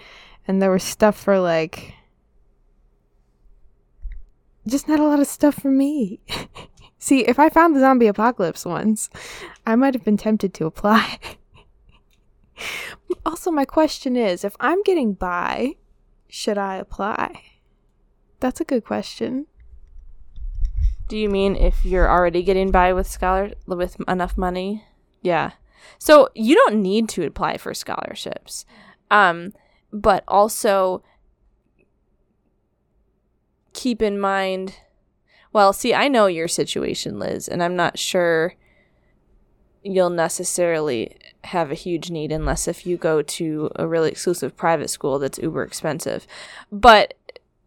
and 0.48 0.62
there 0.62 0.72
was 0.72 0.84
stuff 0.84 1.18
for 1.18 1.40
like 1.40 1.94
just 4.68 4.88
not 4.88 5.00
a 5.00 5.08
lot 5.08 5.20
of 5.20 5.28
stuff 5.28 5.56
for 5.56 5.72
me. 5.72 6.20
See, 7.00 7.22
if 7.22 7.40
I 7.40 7.50
found 7.50 7.76
the 7.76 7.80
zombie 7.80 8.08
apocalypse 8.08 8.66
ones, 8.66 9.10
I 9.66 9.76
might 9.76 9.94
have 9.94 10.04
been 10.04 10.18
tempted 10.18 10.54
to 10.56 10.66
apply. 10.66 11.18
also, 13.26 13.52
my 13.52 13.66
question 13.66 14.18
is 14.18 14.44
if 14.44 14.56
I'm 14.60 14.84
getting 14.84 15.14
by 15.14 15.76
should 16.30 16.58
I 16.58 16.76
apply? 16.76 17.44
That's 18.40 18.62
a 18.62 18.66
good 18.66 18.86
question. 18.86 19.48
Do 21.08 21.18
you 21.18 21.28
mean 21.28 21.56
if 21.56 21.84
you're 21.84 22.10
already 22.10 22.44
getting 22.44 22.72
by 22.72 22.94
with 22.94 23.08
scholar 23.08 23.52
with 23.66 23.98
enough 24.08 24.38
money? 24.38 24.86
Yeah. 25.22 25.52
So 25.98 26.30
you 26.36 26.56
don't 26.56 26.82
need 26.82 27.10
to 27.10 27.26
apply 27.26 27.58
for 27.58 27.74
scholarships. 27.74 28.66
Um, 29.10 29.54
but 29.92 30.24
also 30.28 31.04
keep 33.74 34.02
in 34.02 34.20
mind 34.20 34.76
well, 35.52 35.74
see, 35.74 35.94
I 35.94 36.08
know 36.08 36.28
your 36.28 36.48
situation, 36.48 37.18
Liz, 37.18 37.48
and 37.48 37.64
I'm 37.64 37.76
not 37.76 37.98
sure 37.98 38.54
you'll 39.84 40.10
necessarily 40.10 41.16
have 41.46 41.72
a 41.72 41.76
huge 41.76 42.12
need 42.12 42.32
unless 42.32 42.68
if 42.68 42.86
you 42.86 42.98
go 42.98 43.22
to 43.22 43.72
a 43.76 43.88
really 43.88 44.10
exclusive 44.10 44.56
private 44.58 44.90
school 44.90 45.20
that's 45.20 45.40
uber 45.40 45.64
expensive. 45.64 46.28
But 46.72 47.14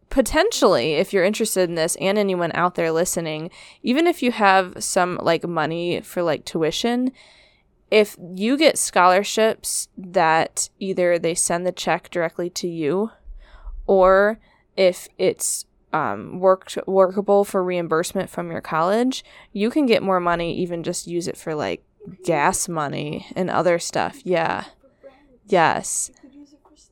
potentially 0.09 0.93
if 0.93 1.11
you're 1.11 1.23
interested 1.23 1.67
in 1.67 1.75
this 1.75 1.95
and 1.99 2.17
anyone 2.17 2.51
out 2.53 2.75
there 2.75 2.91
listening, 2.91 3.49
even 3.81 4.05
if 4.05 4.21
you 4.21 4.31
have 4.31 4.75
some 4.83 5.19
like 5.21 5.47
money 5.47 6.01
for 6.01 6.21
like 6.21 6.45
tuition, 6.45 7.11
if 7.89 8.15
you 8.35 8.57
get 8.57 8.77
scholarships 8.77 9.87
that 9.97 10.69
either 10.79 11.17
they 11.17 11.33
send 11.33 11.65
the 11.65 11.71
check 11.71 12.09
directly 12.11 12.49
to 12.49 12.67
you 12.67 13.11
or 13.87 14.39
if 14.75 15.07
it's 15.17 15.65
um, 15.93 16.39
worked 16.39 16.77
workable 16.87 17.43
for 17.43 17.63
reimbursement 17.63 18.29
from 18.29 18.51
your 18.51 18.61
college, 18.61 19.23
you 19.51 19.69
can 19.69 19.85
get 19.85 20.01
more 20.01 20.19
money. 20.19 20.55
Even 20.57 20.83
just 20.83 21.07
use 21.07 21.27
it 21.27 21.37
for 21.37 21.53
like 21.53 21.83
gas 22.23 22.67
money 22.67 23.27
and 23.35 23.49
other 23.49 23.79
stuff. 23.79 24.21
Yeah. 24.23 24.65
Yes. 25.47 26.11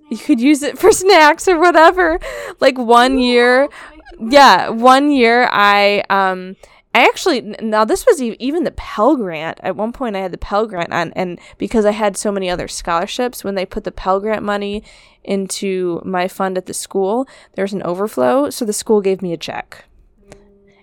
You 0.10 0.18
could 0.18 0.42
use 0.42 0.62
it 0.62 0.78
for 0.78 0.92
snacks 0.92 1.48
or 1.48 1.60
whatever. 1.60 2.20
Like 2.60 2.78
one 2.78 3.18
year, 3.18 3.70
yeah, 4.20 4.70
one 4.70 5.12
year 5.12 5.48
I 5.52 6.04
um 6.10 6.56
I 6.94 7.06
actually 7.06 7.42
now 7.62 7.86
this 7.86 8.06
was 8.06 8.22
even 8.22 8.66
the 8.66 8.72
Pell 8.72 9.16
Grant. 9.16 9.60
At 9.64 9.78
one 9.78 9.94
point, 9.94 10.18
I 10.18 10.20
had 10.20 10.34
the 10.34 10.38
Pell 10.38 10.68
Grant 10.68 10.92
on, 10.92 11.14
and 11.14 11.40
because 11.58 11.86
I 11.86 11.92
had 11.92 12.18
so 12.18 12.32
many 12.32 12.50
other 12.50 12.68
scholarships, 12.68 13.44
when 13.44 13.56
they 13.56 13.66
put 13.66 13.86
the 13.86 13.92
Pell 13.94 14.20
Grant 14.20 14.44
money 14.44 14.84
into 15.24 16.02
my 16.04 16.28
fund 16.28 16.58
at 16.58 16.66
the 16.66 16.74
school, 16.74 17.28
there's 17.54 17.72
an 17.72 17.84
overflow, 17.84 18.50
so 18.50 18.66
the 18.66 18.74
school 18.74 19.00
gave 19.00 19.22
me 19.22 19.32
a 19.32 19.38
check. 19.38 19.86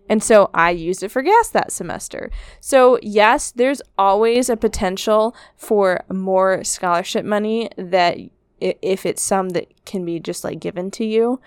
And 0.09 0.23
so 0.23 0.51
I 0.55 0.71
used 0.71 1.03
it 1.03 1.11
for 1.11 1.23
gas 1.23 1.49
that 1.51 1.73
semester. 1.73 2.31
So, 2.61 2.99
yes, 3.03 3.51
there's 3.51 3.83
always 3.97 4.49
a 4.49 4.57
potential 4.57 5.35
for 5.57 6.05
more 6.11 6.65
scholarship 6.65 7.25
money 7.25 7.71
that 7.77 8.19
if 8.61 9.07
it's 9.07 9.23
some 9.23 9.51
that 9.51 9.67
can 9.85 10.05
be 10.05 10.19
just 10.19 10.43
like 10.45 10.61
given 10.61 10.91
to 10.91 11.05
you 11.05 11.41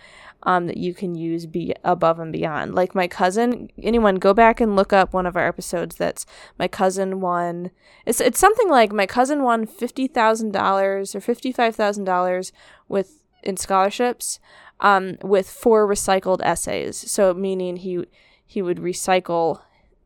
um, 0.44 0.68
that 0.68 0.78
you 0.78 0.94
can 0.94 1.16
use 1.16 1.46
be 1.46 1.74
above 1.84 2.20
and 2.20 2.32
beyond. 2.32 2.74
Like 2.74 2.96
my 2.96 3.08
cousin, 3.08 3.70
anyone 3.82 4.16
go 4.16 4.34
back 4.34 4.60
and 4.60 4.76
look 4.76 4.92
up 4.94 5.14
one 5.14 5.26
of 5.26 5.36
our 5.36 5.48
episodes. 5.48 5.96
That's 5.96 6.26
my 6.58 6.68
cousin 6.68 7.22
won. 7.22 7.72
It's 8.06 8.20
it's 8.20 8.40
something 8.40 8.70
like 8.70 8.92
my 8.92 9.06
cousin 9.06 9.44
won 9.44 9.66
fifty 9.66 10.08
thousand 10.08 10.52
dollars 10.52 11.16
or 11.16 11.22
fifty 11.22 11.52
five 11.52 11.76
thousand 11.76 12.06
dollars 12.06 12.52
with 12.88 13.24
in 13.44 13.58
scholarships, 13.58 14.40
um, 14.80 15.18
with 15.22 15.50
four 15.50 15.88
recycled 15.88 16.42
essays. 16.44 16.98
So 17.12 17.34
meaning 17.34 17.78
he 17.78 18.06
he 18.52 18.62
would 18.62 18.80
recycle 18.80 19.62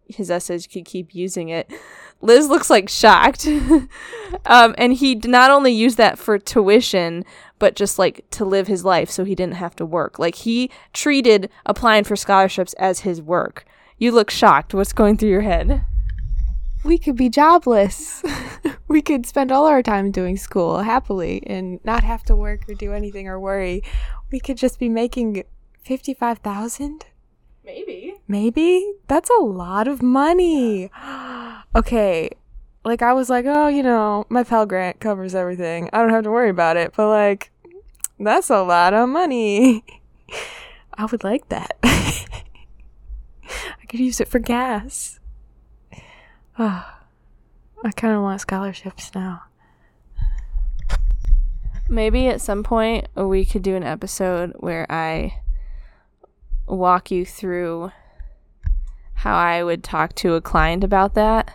his 0.08 0.30
essays, 0.30 0.68
could 0.68 0.86
keep 0.86 1.16
using 1.16 1.50
it. 1.50 1.68
Liz 2.22 2.48
looks 2.48 2.70
like 2.70 2.90
shocked. 2.90 3.48
um, 4.46 4.75
and 4.78 4.94
he 4.94 5.16
not 5.16 5.50
only 5.50 5.72
used 5.72 5.98
that 5.98 6.20
for 6.20 6.38
tuition, 6.38 7.25
but 7.58 7.75
just 7.75 7.98
like 7.98 8.24
to 8.30 8.46
live 8.46 8.68
his 8.68 8.86
life 8.86 9.10
so 9.10 9.24
he 9.24 9.34
didn't 9.34 9.56
have 9.56 9.75
to 9.78 9.86
work. 9.86 10.20
Like 10.20 10.36
he 10.36 10.70
treated 10.94 11.50
applying 11.66 12.04
for 12.04 12.16
scholarships 12.16 12.74
as 12.74 13.00
his 13.00 13.20
work. 13.20 13.66
You 13.98 14.12
look 14.12 14.30
shocked. 14.30 14.75
What's 14.75 14.94
going 14.94 15.18
through 15.18 15.30
your 15.30 15.42
head? 15.42 15.84
We 16.84 17.00
could 17.00 17.16
be 17.16 17.30
jobless. 17.30 18.22
we 18.88 19.02
could 19.02 19.25
spend 19.25 19.52
all 19.52 19.66
our 19.66 19.82
time 19.82 20.12
doing 20.12 20.38
school 20.38 20.84
happily 20.84 21.42
and 21.48 21.84
not 21.84 22.04
have 22.04 22.22
to 22.25 22.36
work 22.36 22.70
or 22.70 22.75
do 22.75 22.94
anything 22.94 23.28
or 23.28 23.40
worry. 23.40 23.82
We 24.32 24.40
could 24.40 24.58
just 24.58 24.78
be 24.78 24.88
making 24.88 25.46
55,000. 25.82 27.06
Maybe. 27.65 28.13
Maybe? 28.27 28.93
That's 29.07 29.29
a 29.29 29.41
lot 29.41 29.88
of 29.88 30.01
money. 30.01 30.91
okay, 31.75 32.29
like 32.84 33.01
I 33.01 33.13
was 33.13 33.29
like, 33.29 33.45
oh, 33.48 33.67
you 33.67 33.81
know, 33.81 34.25
my 34.29 34.43
Pell 34.43 34.65
Grant 34.67 35.00
covers 35.00 35.34
everything. 35.34 35.89
I 35.91 36.01
don't 36.01 36.12
have 36.12 36.24
to 36.25 36.31
worry 36.31 36.50
about 36.50 36.77
it. 36.77 36.93
But 36.95 37.10
like, 37.10 37.51
that's 38.19 38.50
a 38.51 38.62
lot 38.62 38.93
of 38.93 39.10
money. 39.10 39.84
I 40.93 41.05
would 41.05 41.24
like 41.24 41.50
that. 41.50 41.77
I 41.84 42.27
could 43.89 44.00
use 44.00 44.22
it 44.22 44.27
for 44.27 44.39
gas. 44.39 45.19
Oh, 46.60 46.86
I 47.84 47.91
kind 47.91 48.15
of 48.15 48.22
want 48.22 48.41
scholarships 48.41 49.12
now. 49.15 49.43
Maybe 51.89 52.27
at 52.27 52.41
some 52.41 52.63
point 52.63 53.07
we 53.15 53.45
could 53.45 53.62
do 53.62 53.75
an 53.75 53.84
episode 53.84 54.53
where 54.57 54.91
I 54.91 55.41
walk 56.67 57.12
you 57.12 57.25
through 57.25 57.91
how 59.13 59.36
I 59.36 59.63
would 59.63 59.84
talk 59.84 60.13
to 60.15 60.34
a 60.34 60.41
client 60.41 60.84
about 60.84 61.13
that 61.15 61.51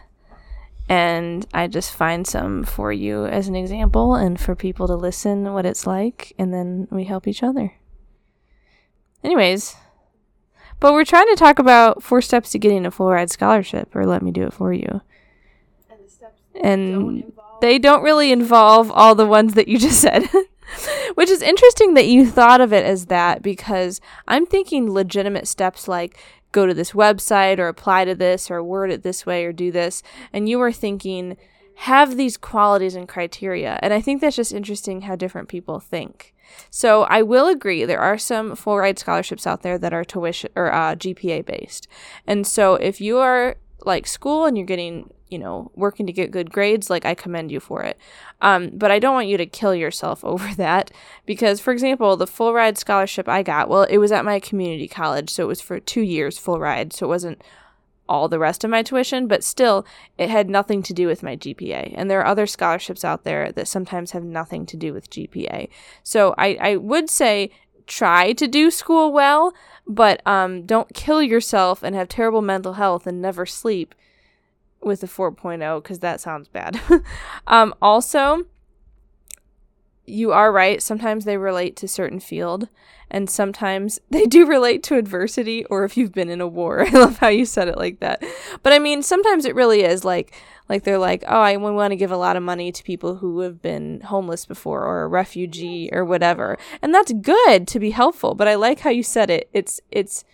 and 0.91 1.47
I 1.55 1.69
just 1.69 1.93
find 1.93 2.27
some 2.27 2.65
for 2.65 2.93
you 2.93 3.25
as 3.25 3.47
an 3.47 3.55
example 3.55 4.17
and 4.17 4.41
for 4.41 4.57
people 4.57 4.89
to 4.89 4.97
listen 4.97 5.53
what 5.53 5.65
it's 5.65 5.87
like, 5.87 6.33
and 6.37 6.53
then 6.53 6.89
we 6.91 7.05
help 7.05 7.29
each 7.29 7.45
other. 7.45 7.75
Anyways, 9.23 9.77
but 10.81 10.93
we're 10.93 11.05
trying 11.05 11.29
to 11.29 11.37
talk 11.37 11.61
about 11.61 12.03
four 12.03 12.21
steps 12.21 12.51
to 12.51 12.59
getting 12.59 12.85
a 12.85 12.91
full 12.91 13.09
ride 13.09 13.31
scholarship, 13.31 13.95
or 13.95 14.05
let 14.05 14.21
me 14.21 14.33
do 14.33 14.43
it 14.43 14.53
for 14.53 14.73
you. 14.73 15.01
And, 15.89 16.01
the 16.55 16.61
and 16.61 17.23
don't 17.37 17.61
they 17.61 17.79
don't 17.79 18.03
really 18.03 18.33
involve 18.33 18.91
all 18.91 19.15
the 19.15 19.27
ones 19.27 19.55
that 19.55 19.69
you 19.69 19.79
just 19.79 20.01
said. 20.01 20.29
Which 21.15 21.31
is 21.31 21.43
interesting 21.43 21.95
that 21.95 22.07
you 22.07 22.27
thought 22.27 22.61
of 22.61 22.73
it 22.73 22.85
as 22.85 23.07
that 23.07 23.43
because 23.43 24.01
I'm 24.29 24.47
thinking 24.47 24.91
legitimate 24.91 25.49
steps 25.49 25.89
like 25.89 26.19
go 26.53 26.67
to 26.67 26.75
this 26.75 26.93
website 26.93 27.59
or 27.59 27.69
apply 27.69 28.05
to 28.05 28.15
this 28.15 28.51
or 28.51 28.63
word 28.63 28.91
it 28.91 29.03
this 29.03 29.25
way 29.25 29.45
or 29.45 29.53
do 29.53 29.71
this. 29.71 30.03
And 30.33 30.49
you 30.49 30.59
were 30.59 30.73
thinking, 30.73 31.37
have 31.81 32.17
these 32.17 32.37
qualities 32.37 32.95
and 32.95 33.09
criteria. 33.09 33.79
And 33.83 33.95
I 33.95 34.01
think 34.01 34.21
that's 34.21 34.37
just 34.37 34.53
interesting 34.53 35.03
how 35.03 35.17
different 35.17 35.49
people 35.49 35.81
think. 35.81 36.35
So 36.69 37.05
I 37.05 37.23
will 37.23 37.49
agree 37.49 37.85
there 37.85 38.01
are 38.01 38.19
some 38.19 38.55
full 38.55 38.77
ride 38.77 38.99
scholarships 38.99 39.47
out 39.47 39.63
there 39.63 39.79
that 39.79 39.95
are 39.95 40.05
tuition 40.05 40.51
or 40.57 40.73
uh, 40.73 40.95
GPA 40.95 41.47
based. 41.47 41.89
And 42.27 42.47
so 42.47 42.75
if 42.75 43.01
you 43.01 43.19
are 43.19 43.57
like 43.87 44.07
school 44.07 44.45
and 44.45 44.59
you're 44.59 44.67
getting 44.67 45.11
you 45.31 45.39
know 45.39 45.71
working 45.75 46.07
to 46.07 46.13
get 46.13 46.31
good 46.31 46.51
grades 46.51 46.91
like 46.91 47.05
i 47.05 47.15
commend 47.15 47.51
you 47.51 47.61
for 47.61 47.83
it. 47.83 47.99
Um, 48.41 48.71
but 48.75 48.91
i 48.91 48.99
don't 48.99 49.15
want 49.15 49.29
you 49.29 49.37
to 49.37 49.47
kill 49.47 49.75
yourself 49.75 50.25
over 50.25 50.55
that 50.55 50.91
because 51.27 51.61
for 51.61 51.73
example 51.73 52.17
the 52.17 52.27
full 52.27 52.53
ride 52.53 52.79
scholarship 52.79 53.29
i 53.29 53.43
got 53.43 53.69
well 53.69 53.85
it 53.85 53.99
was 53.99 54.13
at 54.13 54.25
my 54.25 54.41
community 54.41 54.89
college 54.89 55.31
so 55.31 55.45
it 55.45 55.49
was 55.49 55.61
for 55.61 55.81
two 55.81 56.03
years 56.03 56.39
full 56.39 56.59
ride 56.59 56.93
so 56.93 57.07
it 57.07 57.09
wasn't 57.09 57.43
all 58.09 58.29
the 58.29 58.41
rest 58.41 58.65
of 58.65 58.71
my 58.71 58.83
tuition 58.83 59.29
but 59.29 59.45
still 59.45 59.87
it 60.19 60.29
had 60.29 60.51
nothing 60.51 60.83
to 60.83 60.93
do 60.93 61.07
with 61.07 61.23
my 61.23 61.37
gpa 61.37 61.95
and 61.97 62.11
there 62.11 62.21
are 62.21 62.27
other 62.27 62.47
scholarships 62.47 63.05
out 63.05 63.23
there 63.23 63.53
that 63.53 63.69
sometimes 63.69 64.11
have 64.11 64.25
nothing 64.25 64.67
to 64.67 64.77
do 64.77 64.93
with 64.93 65.09
gpa 65.11 65.69
so 66.03 66.35
i, 66.37 66.57
I 66.61 66.77
would 66.77 67.09
say 67.09 67.53
try 67.87 68.33
to 68.33 68.49
do 68.49 68.71
school 68.71 69.13
well 69.13 69.55
but 69.87 70.25
um, 70.25 70.67
don't 70.67 70.95
kill 70.95 71.23
yourself 71.23 71.83
and 71.83 71.97
have 71.97 72.09
terrible 72.09 72.43
mental 72.43 72.75
health 72.75 73.07
and 73.07 73.21
never 73.21 73.45
sleep 73.45 73.95
with 74.83 75.03
a 75.03 75.07
4.0 75.07 75.83
because 75.83 75.99
that 76.01 76.21
sounds 76.21 76.49
bad. 76.49 76.81
um, 77.47 77.75
also, 77.81 78.47
you 80.07 80.33
are 80.33 80.53
right. 80.53 80.83
Sometimes 80.83 81.25
they 81.25 81.37
relate 81.37 81.77
to 81.77 81.89
certain 81.89 82.21
field, 82.21 82.69
and 83.11 83.29
sometimes 83.29 83.99
they 84.11 84.27
do 84.27 84.47
relate 84.47 84.83
to 84.85 84.97
adversity 84.97 85.65
or 85.67 85.85
if 85.85 85.97
you've 85.97 86.13
been 86.13 86.29
in 86.29 86.41
a 86.41 86.49
war. 86.49 86.83
I 86.87 86.91
love 86.91 87.19
how 87.19 87.29
you 87.29 87.45
said 87.45 87.69
it 87.69 87.79
like 87.79 88.01
that. 88.01 88.23
But 88.63 88.73
I 88.73 88.79
mean, 88.79 89.03
sometimes 89.03 89.45
it 89.45 89.55
really 89.55 89.83
is 89.83 90.05
like 90.05 90.35
like 90.69 90.85
they're 90.85 90.99
like, 90.99 91.25
oh, 91.27 91.41
I 91.41 91.57
want 91.57 91.91
to 91.91 91.97
give 91.97 92.13
a 92.13 92.17
lot 92.17 92.37
of 92.37 92.45
money 92.45 92.71
to 92.71 92.85
people 92.85 93.17
who 93.17 93.41
have 93.41 93.61
been 93.61 94.03
homeless 94.03 94.47
before 94.47 94.85
or 94.85 95.03
a 95.03 95.09
refugee 95.09 95.91
or 95.93 96.05
whatever, 96.05 96.57
and 96.81 96.95
that's 96.95 97.13
good 97.13 97.67
to 97.69 97.81
be 97.81 97.91
helpful. 97.91 98.35
But 98.35 98.49
I 98.49 98.55
like 98.55 98.81
how 98.81 98.91
you 98.91 99.03
said 99.03 99.31
it. 99.31 99.49
It's 99.53 99.81
it's. 99.91 100.25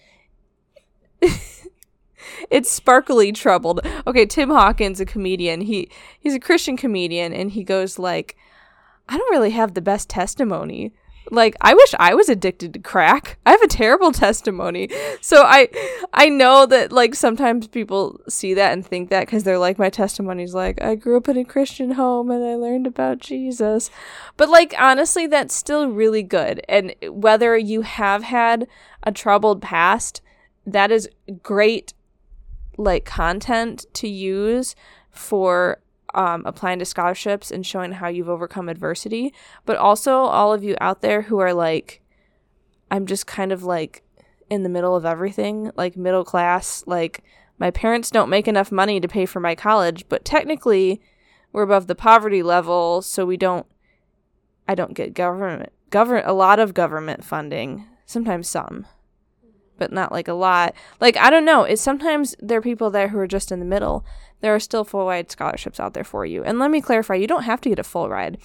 It's 2.50 2.71
sparkly 2.71 3.33
troubled. 3.33 3.80
Okay, 4.06 4.26
Tim 4.26 4.50
Hawkins, 4.50 5.00
a 5.00 5.06
comedian, 5.06 5.62
he 5.62 5.90
he's 6.18 6.35
a 6.35 6.40
Christian 6.40 6.76
comedian, 6.76 7.33
and 7.33 7.50
he 7.50 7.64
goes 7.64 7.99
like, 7.99 8.37
I 9.09 9.16
don't 9.16 9.30
really 9.30 9.50
have 9.50 9.75
the 9.75 9.80
best 9.80 10.09
testimony. 10.09 10.92
Like 11.30 11.56
I 11.61 11.75
wish 11.75 11.95
I 11.99 12.14
was 12.14 12.28
addicted 12.28 12.73
to 12.75 12.78
crack. 12.78 13.38
I 13.45 13.50
have 13.50 13.62
a 13.62 13.68
terrible 13.68 14.12
testimony. 14.26 14.88
So 15.21 15.42
I 15.42 15.68
I 16.12 16.28
know 16.28 16.66
that 16.66 16.92
like 16.92 17.14
sometimes 17.14 17.66
people 17.66 18.21
see 18.28 18.54
that 18.54 18.73
and 18.73 18.87
think 18.87 19.11
that 19.11 19.28
cuz 19.28 19.42
they're 19.42 19.59
like 19.59 19.78
my 19.78 19.90
testimony's 19.90 20.54
like 20.54 20.80
I 20.83 20.95
grew 20.95 21.16
up 21.16 21.28
in 21.28 21.37
a 21.37 21.45
Christian 21.45 21.92
home 21.92 22.30
and 22.30 22.45
I 22.45 22.54
learned 22.54 22.87
about 22.87 23.18
Jesus. 23.18 23.90
But 24.37 24.49
like 24.49 24.75
honestly 24.78 25.26
that's 25.26 25.54
still 25.54 25.88
really 25.88 26.23
good. 26.23 26.62
And 26.68 26.95
whether 27.09 27.56
you 27.56 27.83
have 27.83 28.23
had 28.23 28.68
a 29.02 29.12
troubled 29.12 29.62
past, 29.62 30.21
that 30.64 30.90
is 30.90 31.09
great 31.42 31.92
like 32.76 33.04
content 33.04 33.87
to 33.95 34.09
use 34.09 34.75
for 35.11 35.80
um, 36.14 36.42
applying 36.47 36.78
to 36.78 36.85
scholarships 36.85 37.50
and 37.50 37.66
showing 37.66 37.92
how 37.92 38.09
you've 38.09 38.28
overcome 38.28 38.68
adversity, 38.68 39.35
but 39.64 39.76
also 39.76 40.16
all 40.16 40.52
of 40.52 40.64
you 40.64 40.76
out 40.80 41.02
there 41.02 41.23
who 41.23 41.38
are 41.38 41.52
like, 41.52 42.02
I'm 42.90 43.06
just 43.06 43.26
kind 43.26 43.52
of 43.52 43.62
like 43.62 44.02
in 44.49 44.62
the 44.62 44.68
middle 44.68 44.97
of 44.97 45.04
everything, 45.04 45.71
like 45.76 45.97
middle 45.97 46.25
class, 46.25 46.85
like 46.87 47.23
my 47.59 47.71
parents 47.71 48.11
don't 48.11 48.30
make 48.30 48.49
enough 48.49 48.71
money 48.71 49.00
to 49.00 49.09
pay 49.09 49.26
for 49.26 49.40
my 49.40 49.54
college, 49.54 50.09
but 50.09 50.25
technically 50.25 51.00
we're 51.52 51.62
above 51.62 51.87
the 51.87 51.95
poverty 51.95 52.42
level, 52.42 53.02
so 53.02 53.26
we 53.26 53.37
don't 53.37 53.66
I 54.68 54.75
don't 54.75 54.95
get 54.95 55.14
government 55.14 55.71
government 55.90 56.26
a 56.26 56.33
lot 56.33 56.59
of 56.59 56.75
government 56.75 57.25
funding, 57.25 57.87
sometimes 58.04 58.49
some 58.49 58.87
but 59.78 59.92
not 59.92 60.12
like 60.12 60.28
a 60.28 60.35
lot. 60.35 60.75
Like 61.00 61.16
I 61.16 61.30
don't 61.30 61.45
know. 61.45 61.64
It's 61.64 61.83
sometimes 61.83 62.35
there 62.40 62.59
are 62.59 62.62
people 62.62 62.90
there 62.90 63.09
who 63.09 63.18
are 63.18 63.26
just 63.26 63.52
in 63.52 63.59
the 63.59 63.64
middle. 63.64 64.04
There 64.40 64.54
are 64.54 64.61
still 64.61 64.85
full 64.85 65.06
ride 65.06 65.30
scholarships 65.30 65.80
out 65.80 65.95
there 65.95 66.04
for 66.04 66.26
you. 66.26 66.45
And 66.45 66.59
let 66.59 66.71
me 66.71 66.80
clarify, 66.80 67.14
you 67.14 67.26
don't 67.26 67.45
have 67.45 67.61
to 67.62 67.68
get 67.68 67.78
a 67.78 67.85
full 67.85 68.09
ride. 68.09 68.38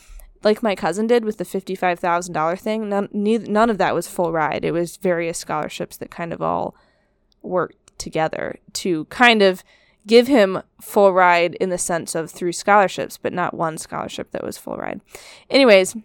like 0.43 0.63
my 0.63 0.75
cousin 0.75 1.05
did 1.05 1.23
with 1.23 1.37
the 1.37 1.43
$55,000 1.43 2.59
thing, 2.59 2.89
none, 2.89 3.09
neither, 3.11 3.45
none 3.51 3.69
of 3.69 3.77
that 3.77 3.93
was 3.93 4.07
full 4.07 4.31
ride. 4.31 4.65
It 4.65 4.71
was 4.71 4.97
various 4.97 5.37
scholarships 5.37 5.97
that 5.97 6.09
kind 6.09 6.33
of 6.33 6.41
all 6.41 6.75
worked 7.43 7.97
together 7.99 8.57
to 8.73 9.05
kind 9.05 9.41
of 9.41 9.63
give 10.07 10.27
him 10.27 10.61
full 10.81 11.13
ride 11.13 11.55
in 11.55 11.69
the 11.69 11.77
sense 11.77 12.15
of 12.15 12.31
through 12.31 12.53
scholarships, 12.53 13.17
but 13.17 13.33
not 13.33 13.53
one 13.53 13.77
scholarship 13.77 14.31
that 14.31 14.43
was 14.43 14.57
full 14.57 14.77
ride. 14.77 15.01
Anyways, 15.49 15.95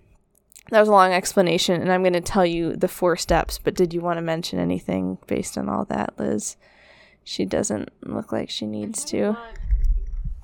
that 0.71 0.81
was 0.81 0.89
a 0.89 0.93
long 0.93 1.13
explanation, 1.13 1.81
and 1.81 1.93
I'm 1.93 2.03
going 2.03 2.13
to 2.13 2.21
tell 2.21 2.45
you 2.45 2.75
the 2.75 2.89
four 2.89 3.17
steps. 3.17 3.59
But 3.59 3.75
did 3.75 3.95
you 3.95 4.01
want 4.01 4.19
to 4.19 4.23
mention 4.23 4.59
anything 4.59 5.19
based 5.27 5.57
on 5.57 5.69
all 5.69 5.85
that, 5.87 6.15
Liz? 6.19 6.57
She 7.23 7.45
doesn't 7.45 7.91
look 8.03 8.33
like 8.33 8.51
she 8.51 8.67
needs 8.67 9.05
to. 9.07 9.37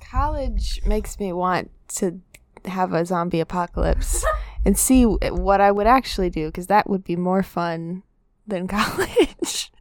College 0.01 0.81
makes 0.85 1.19
me 1.19 1.33
want 1.33 1.71
to 1.95 2.21
have 2.65 2.93
a 2.93 3.05
zombie 3.05 3.39
apocalypse 3.39 4.25
and 4.65 4.77
see 4.77 5.03
what 5.03 5.59
I 5.59 5.71
would 5.71 5.87
actually 5.87 6.29
do 6.29 6.47
because 6.47 6.67
that 6.67 6.89
would 6.89 7.03
be 7.03 7.15
more 7.15 7.43
fun 7.43 8.03
than 8.47 8.67
college. 8.69 9.72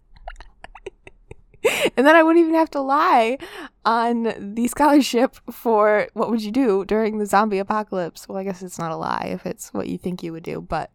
and 1.97 2.07
then 2.07 2.17
I 2.17 2.23
wouldn't 2.23 2.43
even 2.43 2.55
have 2.55 2.71
to 2.71 2.81
lie 2.81 3.39
on 3.85 4.55
the 4.55 4.69
scholarship 4.69 5.37
for 5.51 6.09
what 6.15 6.31
would 6.31 6.43
you 6.43 6.51
do 6.51 6.85
during 6.85 7.19
the 7.19 7.27
zombie 7.27 7.59
apocalypse. 7.59 8.29
Well, 8.29 8.39
I 8.39 8.45
guess 8.45 8.62
it's 8.62 8.79
not 8.79 8.93
a 8.93 8.97
lie 8.97 9.31
if 9.33 9.47
it's 9.47 9.73
what 9.73 9.89
you 9.89 9.99
think 9.99 10.23
you 10.23 10.33
would 10.33 10.43
do, 10.43 10.61
but 10.61 10.91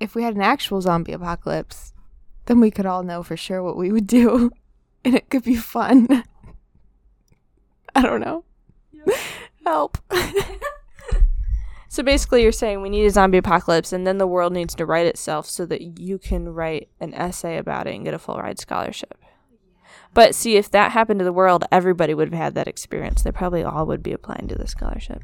if 0.00 0.14
we 0.14 0.22
had 0.22 0.34
an 0.34 0.42
actual 0.42 0.80
zombie 0.80 1.12
apocalypse, 1.12 1.92
then 2.46 2.60
we 2.60 2.70
could 2.70 2.86
all 2.86 3.02
know 3.02 3.22
for 3.22 3.36
sure 3.36 3.62
what 3.62 3.76
we 3.76 3.92
would 3.92 4.06
do 4.06 4.50
and 5.04 5.14
it 5.14 5.30
could 5.30 5.44
be 5.44 5.56
fun. 5.56 6.24
I 7.94 8.02
don't 8.02 8.20
know. 8.20 8.44
Help. 9.64 9.98
So 11.90 12.02
basically, 12.02 12.42
you're 12.42 12.52
saying 12.52 12.80
we 12.80 12.90
need 12.90 13.06
a 13.06 13.10
zombie 13.10 13.38
apocalypse, 13.38 13.92
and 13.92 14.06
then 14.06 14.18
the 14.18 14.26
world 14.26 14.52
needs 14.52 14.74
to 14.76 14.86
write 14.86 15.06
itself 15.06 15.46
so 15.46 15.64
that 15.66 15.98
you 15.98 16.18
can 16.18 16.48
write 16.50 16.90
an 17.00 17.14
essay 17.14 17.56
about 17.56 17.86
it 17.86 17.94
and 17.94 18.04
get 18.04 18.14
a 18.14 18.18
full 18.18 18.36
ride 18.36 18.60
scholarship. 18.60 19.18
But 20.18 20.34
see, 20.34 20.56
if 20.56 20.68
that 20.72 20.90
happened 20.90 21.20
to 21.20 21.24
the 21.24 21.32
world, 21.32 21.64
everybody 21.70 22.12
would 22.12 22.32
have 22.32 22.42
had 22.42 22.54
that 22.56 22.66
experience. 22.66 23.22
They 23.22 23.30
probably 23.30 23.62
all 23.62 23.86
would 23.86 24.02
be 24.02 24.12
applying 24.12 24.48
to 24.48 24.56
the 24.56 24.66
scholarship. 24.66 25.22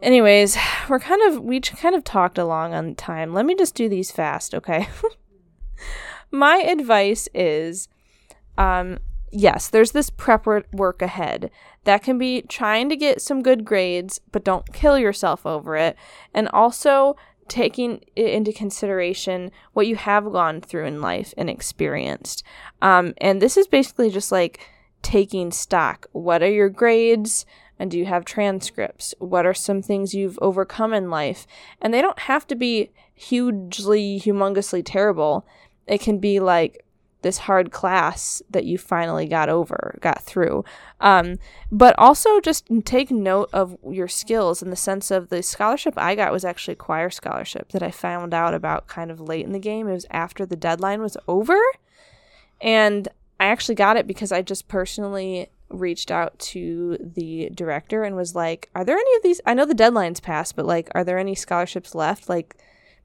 Anyways, 0.00 0.56
we're 0.88 1.00
kind 1.00 1.20
of 1.22 1.42
we 1.42 1.58
kind 1.58 1.96
of 1.96 2.04
talked 2.04 2.38
along 2.38 2.74
on 2.74 2.94
time. 2.94 3.34
Let 3.34 3.44
me 3.44 3.56
just 3.56 3.74
do 3.74 3.88
these 3.88 4.12
fast, 4.12 4.54
okay? 4.54 4.86
My 6.30 6.58
advice 6.58 7.28
is 7.34 7.88
um 8.56 9.00
yes, 9.32 9.68
there's 9.68 9.90
this 9.90 10.10
prep 10.10 10.46
work 10.72 11.02
ahead. 11.02 11.50
That 11.82 12.04
can 12.04 12.18
be 12.18 12.42
trying 12.42 12.88
to 12.88 12.94
get 12.94 13.20
some 13.20 13.42
good 13.42 13.64
grades, 13.64 14.20
but 14.30 14.44
don't 14.44 14.72
kill 14.72 14.96
yourself 14.96 15.44
over 15.44 15.74
it. 15.74 15.96
And 16.32 16.48
also 16.50 17.16
taking 17.48 18.00
into 18.16 18.52
consideration 18.52 19.50
what 19.72 19.86
you 19.86 19.96
have 19.96 20.32
gone 20.32 20.60
through 20.60 20.86
in 20.86 21.00
life 21.00 21.34
and 21.36 21.50
experienced. 21.50 22.42
Um, 22.80 23.14
and 23.18 23.42
this 23.42 23.56
is 23.56 23.66
basically 23.66 24.10
just 24.10 24.32
like 24.32 24.60
taking 25.02 25.50
stock. 25.50 26.06
What 26.12 26.42
are 26.42 26.50
your 26.50 26.68
grades? 26.68 27.44
And 27.78 27.90
do 27.90 27.98
you 27.98 28.06
have 28.06 28.24
transcripts? 28.24 29.14
What 29.18 29.44
are 29.44 29.54
some 29.54 29.82
things 29.82 30.14
you've 30.14 30.38
overcome 30.40 30.94
in 30.94 31.10
life? 31.10 31.46
And 31.80 31.92
they 31.92 32.00
don't 32.00 32.20
have 32.20 32.46
to 32.48 32.54
be 32.54 32.90
hugely, 33.14 34.20
humongously 34.20 34.82
terrible. 34.84 35.46
It 35.86 36.00
can 36.00 36.18
be 36.18 36.38
like, 36.38 36.84
this 37.22 37.38
hard 37.38 37.72
class 37.72 38.42
that 38.50 38.64
you 38.64 38.76
finally 38.76 39.26
got 39.26 39.48
over, 39.48 39.96
got 40.00 40.22
through. 40.22 40.64
Um, 41.00 41.38
but 41.70 41.94
also 41.98 42.40
just 42.40 42.66
take 42.84 43.10
note 43.10 43.48
of 43.52 43.76
your 43.88 44.08
skills 44.08 44.62
in 44.62 44.70
the 44.70 44.76
sense 44.76 45.10
of 45.10 45.28
the 45.28 45.42
scholarship 45.42 45.94
I 45.96 46.14
got 46.14 46.32
was 46.32 46.44
actually 46.44 46.72
a 46.72 46.76
choir 46.76 47.10
scholarship 47.10 47.70
that 47.70 47.82
I 47.82 47.90
found 47.90 48.34
out 48.34 48.54
about 48.54 48.86
kind 48.86 49.10
of 49.10 49.20
late 49.20 49.44
in 49.44 49.52
the 49.52 49.58
game. 49.58 49.88
It 49.88 49.94
was 49.94 50.06
after 50.10 50.44
the 50.44 50.56
deadline 50.56 51.00
was 51.00 51.16
over. 51.26 51.58
And 52.60 53.08
I 53.40 53.46
actually 53.46 53.74
got 53.74 53.96
it 53.96 54.06
because 54.06 54.30
I 54.30 54.42
just 54.42 54.68
personally 54.68 55.48
reached 55.68 56.10
out 56.10 56.38
to 56.38 56.98
the 57.00 57.50
director 57.54 58.04
and 58.04 58.14
was 58.14 58.34
like, 58.34 58.68
Are 58.74 58.84
there 58.84 58.96
any 58.96 59.16
of 59.16 59.22
these? 59.22 59.40
I 59.46 59.54
know 59.54 59.64
the 59.64 59.74
deadline's 59.74 60.20
passed, 60.20 60.54
but 60.54 60.66
like, 60.66 60.90
are 60.94 61.02
there 61.02 61.18
any 61.18 61.34
scholarships 61.34 61.94
left? 61.94 62.28
Like, 62.28 62.56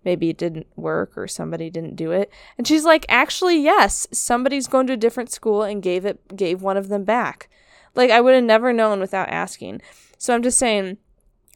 maybe 0.04 0.30
it 0.30 0.38
didn't 0.38 0.68
work 0.76 1.18
or 1.18 1.28
somebody 1.28 1.70
didn't 1.70 1.96
do 1.96 2.12
it. 2.12 2.32
And 2.58 2.68
she's 2.68 2.86
like, 2.86 3.06
actually, 3.10 3.62
yes, 3.62 4.08
somebody's 4.12 4.68
going 4.68 4.88
to 4.88 4.94
a 4.94 4.98
different 4.98 5.32
school 5.32 5.64
and 5.64 5.82
gave 5.82 6.06
it 6.06 6.36
gave 6.36 6.62
one 6.62 6.78
of 6.78 6.90
them 6.90 7.04
back. 7.04 7.50
Like 7.96 8.12
I 8.12 8.22
would 8.22 8.36
have 8.36 8.44
never 8.44 8.72
known 8.72 9.00
without 9.00 9.30
asking. 9.30 9.82
So 10.18 10.34
I'm 10.34 10.44
just 10.44 10.58
saying 10.58 10.98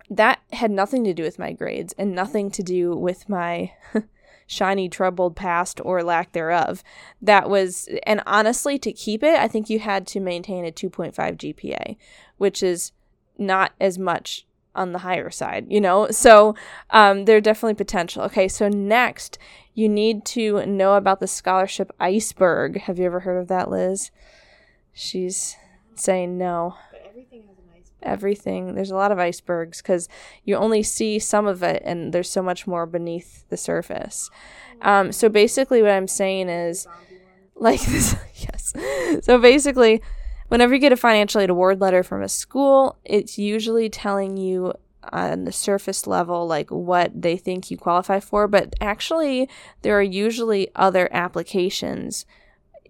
that 0.09 0.41
had 0.51 0.71
nothing 0.71 1.03
to 1.05 1.13
do 1.13 1.23
with 1.23 1.39
my 1.39 1.53
grades 1.53 1.93
and 1.97 2.13
nothing 2.13 2.51
to 2.51 2.63
do 2.63 2.95
with 2.95 3.29
my 3.29 3.71
shiny 4.47 4.89
troubled 4.89 5.35
past 5.35 5.79
or 5.85 6.03
lack 6.03 6.33
thereof. 6.33 6.83
That 7.21 7.49
was 7.49 7.87
and 8.05 8.21
honestly 8.25 8.77
to 8.79 8.91
keep 8.91 9.23
it, 9.23 9.39
I 9.39 9.47
think 9.47 9.69
you 9.69 9.79
had 9.79 10.05
to 10.07 10.19
maintain 10.19 10.65
a 10.65 10.71
2.5 10.71 11.13
GPA, 11.15 11.95
which 12.37 12.61
is 12.61 12.91
not 13.37 13.71
as 13.79 13.97
much 13.97 14.45
on 14.75 14.91
the 14.91 14.99
higher 14.99 15.29
side, 15.29 15.67
you 15.69 15.81
know? 15.81 16.09
So 16.11 16.55
um, 16.89 17.21
are 17.29 17.41
definitely 17.41 17.75
potential. 17.75 18.23
Okay, 18.23 18.47
so 18.47 18.69
next, 18.69 19.37
you 19.73 19.89
need 19.89 20.25
to 20.25 20.65
know 20.65 20.95
about 20.95 21.19
the 21.19 21.27
scholarship 21.27 21.91
iceberg. 21.99 22.81
Have 22.81 22.99
you 22.99 23.05
ever 23.05 23.21
heard 23.21 23.37
of 23.37 23.47
that, 23.47 23.69
Liz? 23.69 24.11
She's 24.93 25.55
saying 25.95 26.37
no. 26.37 26.75
But 26.91 27.03
everything 27.07 27.43
has 27.47 27.57
an 27.57 27.63
iceberg. 27.73 27.97
Everything. 28.01 28.75
There's 28.75 28.91
a 28.91 28.95
lot 28.95 29.11
of 29.11 29.19
icebergs 29.19 29.81
because 29.81 30.09
you 30.43 30.55
only 30.55 30.83
see 30.83 31.19
some 31.19 31.47
of 31.47 31.63
it 31.63 31.81
and 31.85 32.13
there's 32.13 32.29
so 32.29 32.41
much 32.41 32.67
more 32.67 32.85
beneath 32.85 33.47
the 33.49 33.57
surface. 33.57 34.29
Um, 34.81 35.11
so 35.11 35.29
basically, 35.29 35.81
what 35.81 35.91
I'm 35.91 36.07
saying 36.07 36.49
is 36.49 36.87
like 37.55 37.81
this, 37.85 38.15
yes. 38.35 38.73
So 39.23 39.37
basically, 39.37 40.01
Whenever 40.51 40.73
you 40.73 40.81
get 40.81 40.91
a 40.91 40.97
financial 40.97 41.39
aid 41.39 41.49
award 41.49 41.79
letter 41.79 42.03
from 42.03 42.21
a 42.21 42.27
school, 42.27 42.97
it's 43.05 43.37
usually 43.37 43.89
telling 43.89 44.35
you 44.35 44.73
on 45.13 45.45
the 45.45 45.51
surface 45.53 46.05
level 46.05 46.45
like 46.45 46.69
what 46.69 47.09
they 47.21 47.37
think 47.37 47.71
you 47.71 47.77
qualify 47.77 48.19
for, 48.19 48.49
but 48.49 48.75
actually 48.81 49.47
there 49.81 49.97
are 49.97 50.01
usually 50.01 50.67
other 50.75 51.07
applications 51.13 52.25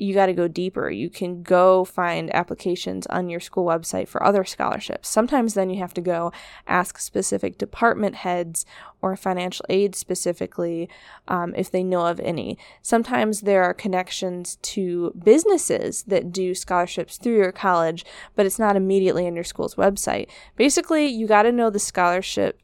you 0.01 0.15
got 0.15 0.25
to 0.25 0.33
go 0.33 0.47
deeper. 0.47 0.89
You 0.89 1.11
can 1.11 1.43
go 1.43 1.85
find 1.85 2.33
applications 2.33 3.05
on 3.07 3.29
your 3.29 3.39
school 3.39 3.65
website 3.65 4.07
for 4.07 4.23
other 4.23 4.43
scholarships. 4.43 5.07
Sometimes 5.07 5.53
then 5.53 5.69
you 5.69 5.79
have 5.79 5.93
to 5.93 6.01
go 6.01 6.31
ask 6.65 6.97
specific 6.97 7.59
department 7.59 8.15
heads 8.15 8.65
or 9.01 9.15
financial 9.15 9.65
aid 9.69 9.95
specifically 9.95 10.89
um, 11.27 11.53
if 11.55 11.69
they 11.69 11.83
know 11.83 12.07
of 12.07 12.19
any. 12.21 12.57
Sometimes 12.81 13.41
there 13.41 13.63
are 13.63 13.73
connections 13.73 14.57
to 14.63 15.13
businesses 15.23 16.03
that 16.03 16.31
do 16.31 16.55
scholarships 16.55 17.17
through 17.17 17.37
your 17.37 17.51
college, 17.51 18.05
but 18.35 18.45
it's 18.45 18.59
not 18.59 18.75
immediately 18.75 19.27
on 19.27 19.35
your 19.35 19.43
school's 19.43 19.75
website. 19.75 20.27
Basically, 20.55 21.05
you 21.07 21.27
got 21.27 21.43
to 21.43 21.51
know 21.51 21.69
the 21.69 21.79
scholarship 21.79 22.60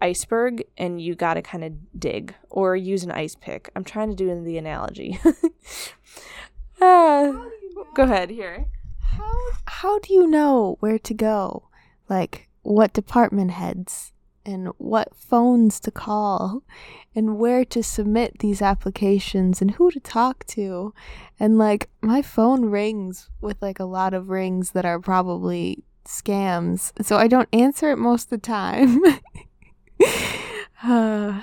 iceberg 0.00 0.64
and 0.76 1.00
you 1.00 1.14
got 1.14 1.34
to 1.34 1.42
kind 1.42 1.64
of 1.64 1.72
dig 1.98 2.34
or 2.50 2.76
use 2.76 3.02
an 3.02 3.10
ice 3.10 3.34
pick. 3.34 3.70
I'm 3.74 3.84
trying 3.84 4.10
to 4.10 4.16
do 4.16 4.42
the 4.42 4.58
analogy. 4.58 5.18
uh, 6.80 7.32
go 7.94 8.02
ahead 8.02 8.30
here. 8.30 8.66
How 9.00 9.32
how 9.66 9.98
do 10.00 10.12
you 10.12 10.26
know 10.26 10.76
where 10.80 10.98
to 10.98 11.14
go? 11.14 11.68
Like 12.08 12.48
what 12.62 12.92
department 12.92 13.52
heads 13.52 14.12
and 14.44 14.68
what 14.78 15.14
phones 15.14 15.80
to 15.80 15.90
call 15.90 16.62
and 17.14 17.38
where 17.38 17.64
to 17.64 17.82
submit 17.82 18.38
these 18.38 18.62
applications 18.62 19.60
and 19.60 19.72
who 19.72 19.90
to 19.90 20.00
talk 20.00 20.46
to. 20.46 20.94
And 21.40 21.58
like 21.58 21.88
my 22.00 22.22
phone 22.22 22.66
rings 22.66 23.28
with 23.40 23.60
like 23.60 23.80
a 23.80 23.84
lot 23.84 24.14
of 24.14 24.28
rings 24.28 24.70
that 24.72 24.84
are 24.84 25.00
probably 25.00 25.82
scams. 26.04 26.92
So 27.04 27.16
I 27.16 27.26
don't 27.26 27.48
answer 27.52 27.90
it 27.90 27.96
most 27.96 28.24
of 28.24 28.30
the 28.30 28.38
time. 28.38 29.00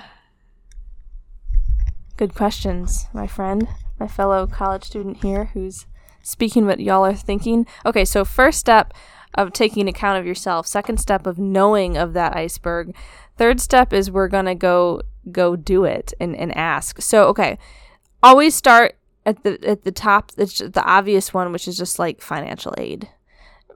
Good 2.16 2.34
questions, 2.34 3.08
my 3.12 3.26
friend, 3.26 3.68
my 3.98 4.06
fellow 4.06 4.46
college 4.46 4.84
student 4.84 5.18
here 5.18 5.46
who's 5.46 5.86
speaking 6.22 6.66
what 6.66 6.80
y'all 6.80 7.04
are 7.04 7.14
thinking. 7.14 7.66
Okay, 7.84 8.04
so 8.04 8.24
first 8.24 8.60
step 8.60 8.94
of 9.34 9.52
taking 9.52 9.88
account 9.88 10.18
of 10.18 10.26
yourself, 10.26 10.66
second 10.66 10.98
step 10.98 11.26
of 11.26 11.38
knowing 11.38 11.96
of 11.96 12.12
that 12.12 12.36
iceberg, 12.36 12.94
third 13.36 13.60
step 13.60 13.92
is 13.92 14.10
we're 14.10 14.28
going 14.28 14.44
to 14.46 14.54
go 14.54 15.02
go 15.32 15.56
do 15.56 15.84
it 15.84 16.14
and, 16.20 16.36
and 16.36 16.56
ask. 16.56 17.00
So, 17.02 17.26
okay, 17.28 17.58
always 18.22 18.54
start 18.54 18.96
at 19.26 19.42
the 19.42 19.58
at 19.66 19.82
the 19.82 19.92
top, 19.92 20.32
the 20.32 20.82
obvious 20.84 21.34
one, 21.34 21.52
which 21.52 21.66
is 21.66 21.76
just 21.76 21.98
like 21.98 22.20
financial 22.20 22.74
aid 22.78 23.08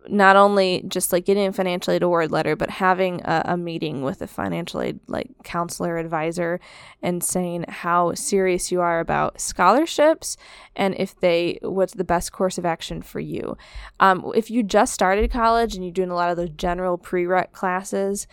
not 0.08 0.36
only 0.36 0.82
just 0.88 1.12
like 1.12 1.24
getting 1.24 1.46
a 1.46 1.52
financial 1.52 1.92
aid 1.92 2.02
award 2.02 2.32
letter, 2.32 2.56
but 2.56 2.70
having 2.70 3.20
a, 3.24 3.42
a, 3.44 3.56
meeting 3.56 4.02
with 4.02 4.22
a 4.22 4.26
financial 4.26 4.80
aid 4.80 4.98
like 5.06 5.28
counselor 5.44 5.98
advisor 5.98 6.58
and 7.02 7.22
saying 7.22 7.64
how 7.68 8.14
serious 8.14 8.72
you 8.72 8.80
are 8.80 9.00
about 9.00 9.40
scholarships 9.40 10.36
and 10.74 10.94
if 10.98 11.18
they 11.20 11.58
what's 11.62 11.94
the 11.94 12.04
best 12.04 12.32
course 12.32 12.56
of 12.58 12.64
action 12.64 13.02
for 13.02 13.20
you. 13.20 13.56
Um, 14.00 14.32
if 14.34 14.50
you 14.50 14.62
just 14.62 14.94
started 14.94 15.30
college 15.30 15.74
and 15.74 15.84
you're 15.84 15.92
doing 15.92 16.10
a 16.10 16.14
lot 16.14 16.30
of 16.30 16.36
those 16.36 16.50
general 16.50 16.96
prereq 16.96 17.52
classes, 17.52 18.26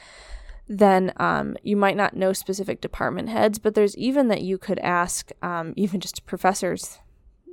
then 0.68 1.14
um, 1.18 1.58
you 1.62 1.76
might 1.76 1.98
not 1.98 2.16
know 2.16 2.34
specific 2.34 2.82
department 2.82 3.30
heads, 3.30 3.60
but 3.60 3.76
there's 3.76 3.98
even 3.98 4.30
that 4.30 4.42
you 4.42 4.58
could 4.58 4.80
ask 4.80 5.32
um, 5.42 5.74
even 5.76 6.00
just 6.00 6.26
professors 6.26 7.00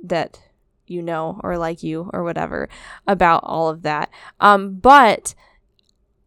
that 0.03 0.39
you 0.87 1.01
know 1.01 1.39
or 1.43 1.57
like 1.57 1.83
you 1.83 2.09
or 2.13 2.23
whatever 2.23 2.69
about 3.07 3.41
all 3.43 3.69
of 3.69 3.81
that. 3.83 4.09
Um, 4.39 4.75
but 4.75 5.35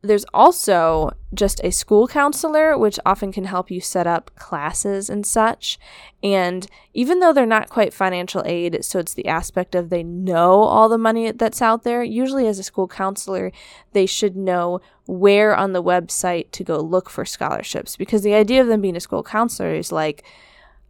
there's 0.07 0.25
also 0.33 1.11
just 1.35 1.61
a 1.63 1.71
school 1.71 2.07
counselor, 2.07 2.79
which 2.79 2.99
often 3.05 3.33
can 3.33 3.45
help 3.45 3.71
you 3.71 3.81
set 3.81 4.07
up 4.07 4.31
classes 4.37 5.11
and 5.11 5.27
such. 5.27 5.79
And 6.23 6.67
even 6.95 7.21
though 7.21 7.33
they're 7.33 7.47
not 7.47 7.69
quite 7.69 7.93
financial 7.93 8.43
aid, 8.47 8.85
so 8.85 8.99
it's 8.99 9.15
the 9.15 9.27
aspect 9.27 9.75
of 9.75 9.91
they 9.91 10.03
know 10.03 10.63
all 10.63 10.89
the 10.89 10.99
money 10.99 11.31
that's 11.33 11.63
out 11.63 11.83
there, 11.83 12.03
usually 12.03 12.47
as 12.47 12.59
a 12.59 12.63
school 12.63 12.89
counselor, 12.89 13.53
they 13.93 14.07
should 14.07 14.37
know 14.37 14.81
where 15.07 15.55
on 15.55 15.73
the 15.73 15.83
website 15.83 16.51
to 16.53 16.65
go 16.65 16.79
look 16.79 17.11
for 17.11 17.25
scholarships. 17.25 17.97
Because 17.97 18.23
the 18.23 18.35
idea 18.35 18.61
of 18.61 18.69
them 18.69 18.81
being 18.81 18.97
a 18.97 19.01
school 19.01 19.23
counselor 19.23 19.75
is 19.75 19.93
like, 19.93 20.25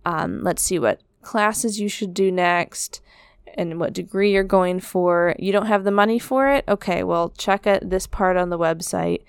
um, 0.05 0.43
let's 0.43 0.63
see 0.63 0.79
what 0.79 1.01
classes 1.23 1.81
you 1.81 1.89
should 1.89 2.15
do 2.15 2.31
next 2.31 3.01
and 3.57 3.81
what 3.81 3.93
degree 3.93 4.33
you're 4.33 4.45
going 4.45 4.81
for. 4.81 5.35
You 5.39 5.53
don't 5.53 5.67
have 5.67 5.85
the 5.85 5.91
money 5.91 6.19
for 6.19 6.49
it? 6.49 6.65
Okay, 6.69 7.03
well, 7.03 7.31
check 7.31 7.67
out 7.67 7.89
this 7.89 8.07
part 8.07 8.37
on 8.37 8.51
the 8.51 8.59
website. 8.59 9.23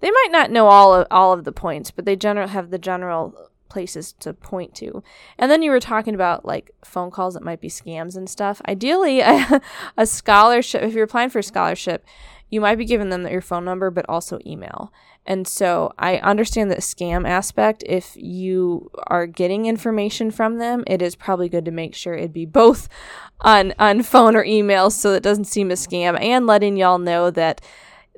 They 0.00 0.10
might 0.10 0.28
not 0.30 0.50
know 0.50 0.68
all 0.68 0.94
of, 0.94 1.06
all 1.10 1.32
of 1.32 1.44
the 1.44 1.52
points, 1.52 1.90
but 1.90 2.04
they 2.04 2.16
generally 2.16 2.50
have 2.50 2.70
the 2.70 2.78
general 2.78 3.34
places 3.68 4.12
to 4.14 4.32
point 4.32 4.74
to. 4.76 5.02
And 5.38 5.50
then 5.50 5.62
you 5.62 5.70
were 5.70 5.80
talking 5.80 6.14
about 6.14 6.44
like 6.44 6.70
phone 6.84 7.10
calls 7.10 7.34
that 7.34 7.44
might 7.44 7.60
be 7.60 7.68
scams 7.68 8.16
and 8.16 8.28
stuff. 8.28 8.62
Ideally, 8.66 9.20
a, 9.20 9.60
a 9.96 10.06
scholarship, 10.06 10.82
if 10.82 10.94
you're 10.94 11.04
applying 11.04 11.30
for 11.30 11.40
a 11.40 11.42
scholarship, 11.42 12.04
you 12.50 12.60
might 12.60 12.76
be 12.76 12.84
giving 12.84 13.10
them 13.10 13.26
your 13.26 13.42
phone 13.42 13.64
number, 13.64 13.90
but 13.90 14.06
also 14.08 14.38
email. 14.46 14.92
And 15.28 15.46
so 15.46 15.92
I 15.98 16.16
understand 16.16 16.70
the 16.70 16.76
scam 16.76 17.28
aspect. 17.28 17.84
If 17.86 18.16
you 18.16 18.90
are 19.08 19.26
getting 19.26 19.66
information 19.66 20.30
from 20.30 20.56
them, 20.56 20.84
it 20.86 21.02
is 21.02 21.14
probably 21.14 21.50
good 21.50 21.66
to 21.66 21.70
make 21.70 21.94
sure 21.94 22.14
it'd 22.14 22.32
be 22.32 22.46
both 22.46 22.88
on, 23.42 23.74
on 23.78 24.02
phone 24.02 24.34
or 24.34 24.42
email 24.42 24.90
so 24.90 25.12
it 25.12 25.22
doesn't 25.22 25.44
seem 25.44 25.70
a 25.70 25.74
scam 25.74 26.18
and 26.18 26.46
letting 26.46 26.78
y'all 26.78 26.98
know 26.98 27.30
that 27.30 27.60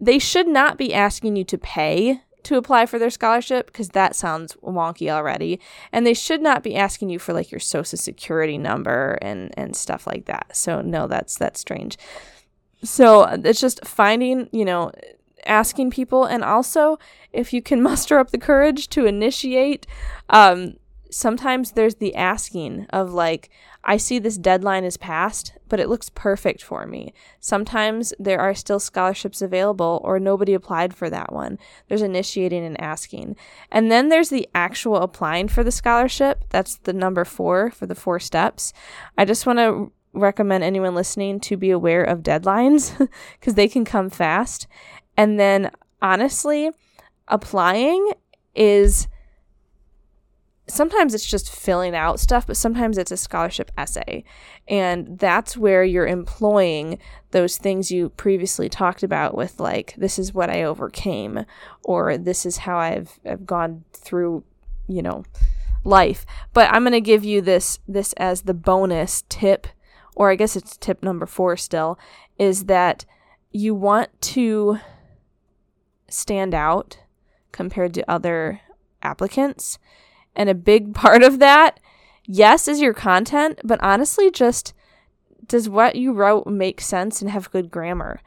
they 0.01 0.21
should 0.21 0.47
not 0.47 0.79
be 0.79 0.95
asking 0.95 1.35
you 1.35 1.43
to 1.45 1.59
pay 1.59 2.23
to 2.45 2.57
apply 2.57 2.87
for 2.87 3.01
their 3.01 3.11
scholarship 3.11 3.67
because 3.67 3.89
that 3.89 4.15
sounds 4.15 4.55
wonky 4.63 5.11
already. 5.11 5.59
And 5.93 6.07
they 6.07 6.15
should 6.15 6.41
not 6.41 6.63
be 6.63 6.77
asking 6.77 7.11
you 7.11 7.19
for 7.19 7.33
like 7.33 7.51
your 7.51 7.59
social 7.59 7.99
security 7.99 8.57
number 8.57 9.19
and, 9.21 9.53
and 9.59 9.75
stuff 9.75 10.07
like 10.07 10.27
that. 10.27 10.57
So 10.57 10.81
no, 10.81 11.09
that's 11.09 11.37
that's 11.37 11.59
strange. 11.59 11.99
So 12.85 13.25
it's 13.25 13.61
just 13.61 13.85
finding, 13.85 14.49
you 14.53 14.65
know, 14.65 14.93
asking 15.51 15.91
people 15.91 16.25
and 16.25 16.43
also 16.43 16.99
if 17.33 17.53
you 17.53 17.61
can 17.61 17.83
muster 17.91 18.19
up 18.19 18.31
the 18.31 18.39
courage 18.39 18.89
to 18.89 19.05
initiate 19.05 19.87
um, 20.31 20.75
sometimes 21.11 21.73
there's 21.73 21.97
the 21.97 22.15
asking 22.15 22.87
of 22.91 23.13
like 23.13 23.51
i 23.85 23.97
see 23.97 24.19
this 24.19 24.39
deadline 24.39 24.85
is 24.85 24.97
passed 24.97 25.53
but 25.71 25.81
it 25.81 25.89
looks 25.89 26.11
perfect 26.11 26.63
for 26.63 26.85
me. 26.85 27.15
Sometimes 27.39 28.13
there 28.19 28.41
are 28.41 28.55
still 28.55 28.81
scholarships 28.81 29.41
available 29.41 30.03
or 30.05 30.21
nobody 30.21 30.53
applied 30.53 30.93
for 30.93 31.09
that 31.09 31.33
one. 31.33 31.59
There's 31.89 32.03
initiating 32.03 32.67
and 32.67 32.79
asking. 32.79 33.37
And 33.71 33.91
then 33.91 34.11
there's 34.11 34.29
the 34.29 34.49
actual 34.55 34.97
applying 34.97 35.49
for 35.49 35.65
the 35.65 35.71
scholarship. 35.71 36.45
That's 36.51 36.77
the 36.77 36.93
number 36.93 37.25
four 37.25 37.71
for 37.71 37.87
the 37.87 37.95
four 37.95 38.19
steps. 38.19 38.75
I 39.17 39.25
just 39.25 39.47
want 39.47 39.61
to 39.61 39.93
recommend 40.13 40.65
anyone 40.65 40.97
listening 40.97 41.39
to 41.39 41.57
be 41.57 41.71
aware 41.71 42.03
of 42.03 42.25
deadlines 42.25 42.99
because 43.39 43.55
they 43.55 43.69
can 43.69 43.85
come 43.85 44.11
fast 44.11 44.67
and 45.21 45.39
then 45.39 45.71
honestly, 46.01 46.71
applying 47.29 48.13
is 48.55 49.07
sometimes 50.67 51.13
it's 51.13 51.27
just 51.29 51.55
filling 51.55 51.95
out 51.95 52.19
stuff, 52.19 52.47
but 52.47 52.57
sometimes 52.57 52.97
it's 52.97 53.13
a 53.13 53.19
scholarship 53.19 53.71
essay. 53.77 54.25
And 54.67 55.19
that's 55.19 55.59
where 55.59 55.85
you're 55.85 56.07
employing 56.07 56.99
those 57.33 57.59
things 57.59 57.91
you 57.91 58.09
previously 58.09 58.71
talked 58.71 59.03
about 59.03 59.37
with 59.37 59.61
like 59.61 59.95
this 59.99 60.19
is 60.19 60.33
what 60.33 60.49
I 60.49 60.63
overcame 60.63 61.45
or 61.85 62.17
this 62.17 62.47
is 62.47 62.57
how 62.57 62.79
I've, 62.79 63.21
I've 63.27 63.45
gone 63.45 63.85
through, 63.93 64.43
you 64.89 65.03
know, 65.03 65.25
life. 65.85 66.25
But 66.55 66.73
I'm 66.73 66.83
going 66.83 66.93
to 66.93 67.01
give 67.03 67.27
you 67.27 67.43
this 67.43 67.79
this 67.87 68.15
as 68.15 68.43
the 68.43 68.55
bonus 68.55 69.25
tip 69.29 69.67
or 70.17 70.31
I 70.31 70.37
guess 70.37 70.57
it's 70.57 70.79
tip 70.79 71.03
number 71.03 71.27
4 71.27 71.59
still 71.59 71.99
is 72.39 72.65
that 72.65 73.05
you 73.53 73.75
want 73.75 74.19
to 74.23 74.79
stand 76.13 76.55
out 76.55 76.99
compared 77.53 77.95
to 77.95 78.11
other 78.11 78.61
applicants. 79.03 79.79
And 80.37 80.49
a 80.49 80.55
big 80.55 80.95
part 80.95 81.23
of 81.23 81.39
that, 81.39 81.81
yes, 82.27 82.69
is 82.69 82.81
your 82.81 82.95
content, 82.95 83.61
but 83.65 83.83
honestly, 83.83 84.31
just 84.31 84.75
does 85.47 85.69
what 85.69 85.97
you 85.97 86.13
wrote 86.13 86.47
make 86.47 86.81
sense 86.81 87.21
and 87.21 87.31
have 87.31 87.51
good 87.51 87.71
grammar? 87.71 88.21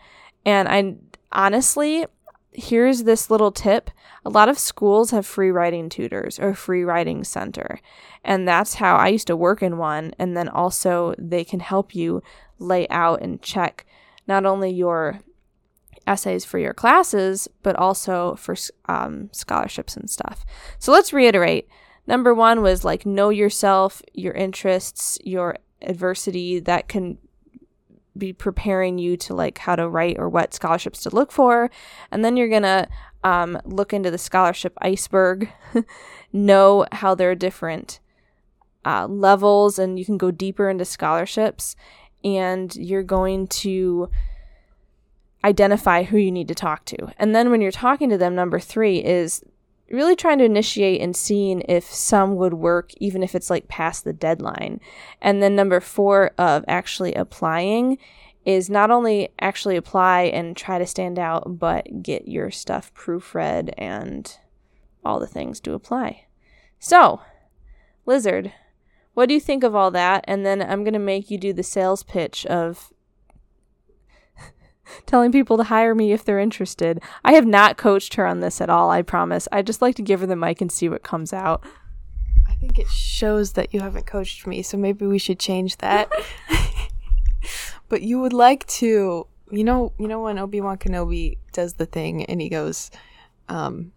And 0.45 0.67
I 0.67 0.95
honestly, 1.31 2.05
here's 2.51 3.03
this 3.03 3.29
little 3.29 3.51
tip. 3.51 3.89
A 4.25 4.29
lot 4.29 4.49
of 4.49 4.59
schools 4.59 5.11
have 5.11 5.25
free 5.25 5.49
writing 5.49 5.89
tutors 5.89 6.39
or 6.39 6.53
free 6.53 6.83
writing 6.83 7.23
center. 7.23 7.79
And 8.23 8.47
that's 8.47 8.75
how 8.75 8.95
I 8.95 9.07
used 9.09 9.27
to 9.27 9.35
work 9.35 9.61
in 9.61 9.77
one. 9.77 10.13
And 10.19 10.35
then 10.35 10.49
also 10.49 11.15
they 11.17 11.43
can 11.43 11.59
help 11.59 11.95
you 11.95 12.21
lay 12.59 12.87
out 12.89 13.21
and 13.21 13.41
check 13.41 13.85
not 14.27 14.45
only 14.45 14.69
your 14.71 15.19
essays 16.05 16.45
for 16.45 16.59
your 16.59 16.73
classes, 16.73 17.47
but 17.61 17.75
also 17.75 18.35
for 18.35 18.55
um, 18.85 19.29
scholarships 19.31 19.95
and 19.95 20.09
stuff. 20.09 20.45
So 20.79 20.91
let's 20.91 21.13
reiterate. 21.13 21.67
Number 22.05 22.33
one 22.33 22.61
was 22.61 22.83
like 22.83 23.05
know 23.05 23.29
yourself, 23.29 24.01
your 24.13 24.33
interests, 24.33 25.17
your 25.23 25.57
adversity 25.81 26.59
that 26.59 26.87
can 26.87 27.17
be 28.17 28.33
preparing 28.33 28.97
you 28.97 29.17
to 29.17 29.33
like 29.33 29.57
how 29.59 29.75
to 29.75 29.87
write 29.87 30.17
or 30.19 30.29
what 30.29 30.53
scholarships 30.53 31.01
to 31.03 31.09
look 31.09 31.31
for. 31.31 31.69
And 32.11 32.23
then 32.23 32.37
you're 32.37 32.49
going 32.49 32.63
to 32.63 32.87
um, 33.23 33.59
look 33.65 33.93
into 33.93 34.11
the 34.11 34.17
scholarship 34.17 34.73
iceberg, 34.81 35.49
know 36.33 36.85
how 36.91 37.15
there 37.15 37.31
are 37.31 37.35
different 37.35 37.99
uh, 38.85 39.07
levels, 39.07 39.79
and 39.79 39.97
you 39.97 40.05
can 40.05 40.17
go 40.17 40.29
deeper 40.29 40.69
into 40.69 40.85
scholarships. 40.85 41.75
And 42.23 42.73
you're 42.75 43.03
going 43.03 43.47
to 43.47 44.09
identify 45.43 46.03
who 46.03 46.17
you 46.17 46.31
need 46.31 46.47
to 46.47 46.55
talk 46.55 46.85
to. 46.85 46.97
And 47.17 47.35
then 47.35 47.51
when 47.51 47.61
you're 47.61 47.71
talking 47.71 48.09
to 48.09 48.17
them, 48.17 48.35
number 48.35 48.59
three 48.59 49.03
is 49.03 49.43
really 49.89 50.15
trying 50.15 50.39
to 50.39 50.45
initiate 50.45 51.01
and 51.01 51.15
seeing 51.15 51.61
if 51.67 51.83
some 51.83 52.35
would 52.35 52.53
work, 52.53 52.91
even 52.97 53.21
if 53.21 53.35
it's 53.35 53.49
like 53.49 53.67
past 53.67 54.03
the 54.03 54.13
deadline. 54.13 54.79
And 55.21 55.41
then 55.43 55.55
number 55.55 55.79
four 55.79 56.31
of 56.37 56.63
actually 56.67 57.13
applying 57.13 57.97
is 58.45 58.69
not 58.69 58.91
only 58.91 59.29
actually 59.39 59.75
apply 59.75 60.23
and 60.23 60.55
try 60.57 60.77
to 60.77 60.85
stand 60.85 61.19
out, 61.19 61.59
but 61.59 62.03
get 62.03 62.27
your 62.27 62.51
stuff 62.51 62.93
proofread 62.93 63.73
and 63.77 64.37
all 65.05 65.19
the 65.19 65.27
things 65.27 65.59
to 65.61 65.73
apply. 65.73 66.25
So, 66.79 67.21
Lizard, 68.05 68.51
what 69.13 69.27
do 69.27 69.33
you 69.33 69.39
think 69.39 69.63
of 69.63 69.75
all 69.75 69.91
that? 69.91 70.25
And 70.27 70.45
then 70.45 70.61
I'm 70.61 70.83
going 70.83 70.93
to 70.93 70.99
make 70.99 71.29
you 71.29 71.37
do 71.37 71.53
the 71.53 71.63
sales 71.63 72.03
pitch 72.03 72.45
of 72.47 72.92
telling 75.05 75.31
people 75.31 75.57
to 75.57 75.63
hire 75.63 75.95
me 75.95 76.11
if 76.11 76.23
they're 76.23 76.39
interested. 76.39 77.01
I 77.23 77.33
have 77.33 77.45
not 77.45 77.77
coached 77.77 78.15
her 78.15 78.25
on 78.25 78.39
this 78.39 78.61
at 78.61 78.69
all, 78.69 78.89
I 78.89 79.01
promise. 79.01 79.47
I 79.51 79.61
just 79.61 79.81
like 79.81 79.95
to 79.95 80.01
give 80.01 80.21
her 80.21 80.27
the 80.27 80.35
mic 80.35 80.61
and 80.61 80.71
see 80.71 80.89
what 80.89 81.03
comes 81.03 81.33
out. 81.33 81.63
I 82.47 82.55
think 82.55 82.79
it 82.79 82.87
shows 82.87 83.53
that 83.53 83.73
you 83.73 83.79
haven't 83.79 84.05
coached 84.05 84.45
me, 84.47 84.61
so 84.61 84.77
maybe 84.77 85.05
we 85.05 85.17
should 85.17 85.39
change 85.39 85.77
that. 85.77 86.11
but 87.89 88.01
you 88.01 88.19
would 88.19 88.33
like 88.33 88.65
to, 88.67 89.27
you 89.51 89.63
know, 89.63 89.93
you 89.97 90.07
know 90.07 90.21
when 90.21 90.39
Obi-Wan 90.39 90.77
Kenobi 90.77 91.37
does 91.51 91.73
the 91.73 91.85
thing 91.85 92.25
and 92.25 92.41
he 92.41 92.49
goes, 92.49 92.91
um, 93.49 93.91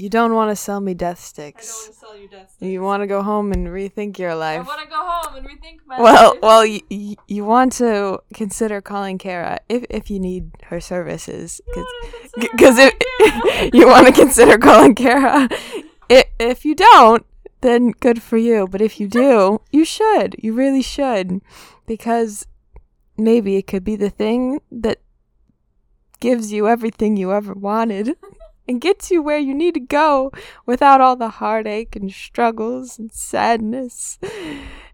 you 0.00 0.08
don't 0.08 0.34
want 0.34 0.50
to 0.50 0.56
sell 0.56 0.80
me 0.80 0.94
death 0.94 1.20
sticks. 1.20 1.68
I 1.68 1.68
don't 1.68 1.82
want 1.82 1.92
to 1.92 2.00
sell 2.00 2.16
you 2.16 2.28
death 2.28 2.50
sticks. 2.52 2.70
You 2.70 2.82
want 2.82 3.02
to 3.02 3.06
go 3.06 3.22
home 3.22 3.52
and 3.52 3.68
rethink 3.68 4.18
your 4.18 4.34
life. 4.34 4.60
I 4.60 4.62
want 4.62 4.82
to 4.82 4.88
go 4.88 4.96
home 4.96 5.36
and 5.36 5.46
rethink 5.46 5.80
my 5.86 6.00
well, 6.00 6.30
life. 6.32 6.42
well, 6.42 6.64
you, 6.64 6.80
you, 6.88 7.16
you 7.28 7.44
want 7.44 7.72
to 7.74 8.20
consider 8.32 8.80
calling 8.80 9.18
Kara 9.18 9.58
if 9.68 9.84
if 9.90 10.10
you 10.10 10.18
need 10.18 10.52
her 10.64 10.80
services, 10.80 11.60
because 12.40 12.76
if 12.78 13.74
you 13.74 13.86
want 13.86 14.06
to 14.06 14.12
consider 14.12 14.56
calling 14.56 14.94
Kara. 14.94 15.48
If, 16.08 16.24
if 16.38 16.64
you 16.64 16.74
don't, 16.74 17.26
then 17.60 17.90
good 17.90 18.22
for 18.22 18.38
you. 18.38 18.66
But 18.66 18.80
if 18.80 18.98
you 18.98 19.06
do, 19.06 19.60
you 19.70 19.84
should. 19.84 20.34
You 20.38 20.54
really 20.54 20.82
should, 20.82 21.42
because 21.86 22.46
maybe 23.18 23.56
it 23.56 23.66
could 23.66 23.84
be 23.84 23.96
the 23.96 24.10
thing 24.10 24.60
that 24.72 24.98
gives 26.20 26.52
you 26.52 26.68
everything 26.68 27.16
you 27.16 27.32
ever 27.32 27.52
wanted 27.52 28.16
and 28.70 28.80
gets 28.80 29.10
you 29.10 29.20
where 29.20 29.36
you 29.36 29.52
need 29.52 29.74
to 29.74 29.80
go 29.80 30.30
without 30.64 31.00
all 31.00 31.16
the 31.16 31.28
heartache 31.28 31.96
and 31.96 32.12
struggles 32.12 33.00
and 33.00 33.12
sadness. 33.12 34.16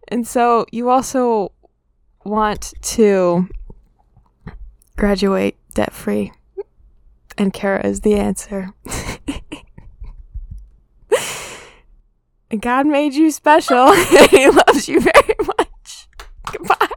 And 0.09 0.27
so 0.27 0.65
you 0.73 0.89
also 0.89 1.53
want 2.25 2.73
to 2.81 3.51
graduate 4.97 5.59
debt 5.75 5.93
free. 5.93 6.33
And 7.37 7.53
Kara 7.53 7.87
is 7.87 8.01
the 8.01 8.15
answer. 8.15 8.71
God 12.59 12.87
made 12.87 13.13
you 13.13 13.31
special. 13.31 13.93
he 14.31 14.49
loves 14.49 14.89
you 14.89 15.01
very 15.01 15.37
much. 15.59 16.09
Goodbye. 16.51 16.89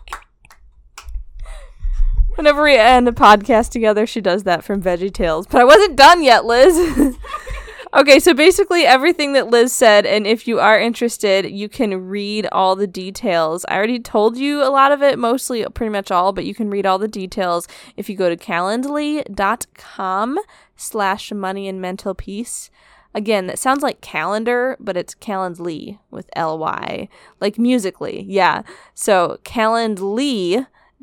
Whenever 2.40 2.64
we 2.64 2.78
end 2.78 3.06
a 3.06 3.12
podcast 3.12 3.70
together, 3.70 4.08
she 4.08 4.22
does 4.22 4.44
that 4.44 4.64
from 4.64 4.82
Veggie 4.82 5.12
Tales. 5.12 5.46
But 5.46 5.60
I 5.60 5.66
wasn't 5.66 5.98
done 5.98 6.24
yet, 6.24 6.46
Liz. 6.46 7.18
okay, 7.94 8.18
so 8.18 8.34
basically 8.34 8.86
everything 8.86 9.34
that 9.34 9.50
Liz 9.50 9.74
said, 9.74 10.06
and 10.06 10.26
if 10.26 10.48
you 10.48 10.58
are 10.58 10.80
interested, 10.80 11.52
you 11.52 11.68
can 11.68 12.08
read 12.08 12.48
all 12.54 12.78
the 12.78 12.88
details. 12.88 13.66
I 13.68 13.76
already 13.76 14.00
told 14.00 14.38
you 14.38 14.64
a 14.64 14.72
lot 14.72 14.94
of 14.94 15.04
it, 15.04 15.20
mostly 15.20 15.66
pretty 15.74 15.92
much 15.92 16.12
all, 16.12 16.32
but 16.32 16.46
you 16.46 16.56
can 16.56 16.70
read 16.70 16.86
all 16.86 16.98
the 16.98 17.10
details 17.10 17.68
if 17.98 18.10
you 18.10 18.16
go 18.16 18.30
to 18.30 18.38
calendly.com 18.38 20.40
slash 20.78 21.32
money 21.34 21.68
and 21.68 21.82
mental 21.82 22.16
peace. 22.16 22.72
Again, 23.14 23.48
that 23.48 23.60
sounds 23.60 23.84
like 23.84 24.00
calendar, 24.00 24.78
but 24.80 24.96
it's 24.96 25.14
Calendly 25.14 26.00
with 26.10 26.30
L-Y, 26.38 27.10
like 27.42 27.60
musically. 27.60 28.24
Yeah. 28.30 28.62
So 28.94 29.40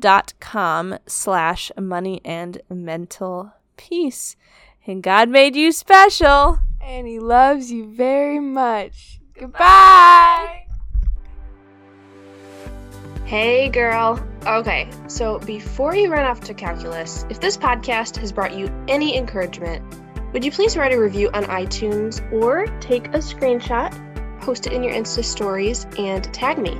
calendly.com 0.01 0.97
slash 1.05 1.71
money 1.79 2.21
and 2.25 2.61
mental 2.69 3.53
peace. 3.75 4.35
And 4.85 5.03
God 5.03 5.29
made 5.29 5.55
you 5.55 5.71
special. 5.71 6.59
And 6.81 7.07
he 7.07 7.19
loves 7.19 7.71
you 7.71 7.85
very 7.85 8.39
much. 8.39 9.19
Goodbye. 9.33 10.65
Hey, 13.25 13.67
girl. 13.67 14.25
Okay, 14.45 14.89
so 15.07 15.39
before 15.39 15.93
you 15.93 16.09
run 16.09 16.23
off 16.23 16.39
to 16.41 16.53
calculus, 16.53 17.25
if 17.29 17.41
this 17.41 17.57
podcast 17.57 18.15
has 18.17 18.31
brought 18.31 18.57
you 18.57 18.71
any 18.87 19.17
encouragement, 19.17 19.83
would 20.31 20.45
you 20.45 20.51
please 20.51 20.77
write 20.77 20.93
a 20.93 20.99
review 20.99 21.29
on 21.33 21.43
iTunes 21.45 22.21
or 22.31 22.67
take 22.79 23.07
a 23.07 23.17
screenshot, 23.17 23.91
post 24.41 24.65
it 24.65 24.71
in 24.71 24.81
your 24.81 24.93
Insta 24.93 25.25
stories, 25.25 25.85
and 25.97 26.33
tag 26.33 26.57
me? 26.57 26.79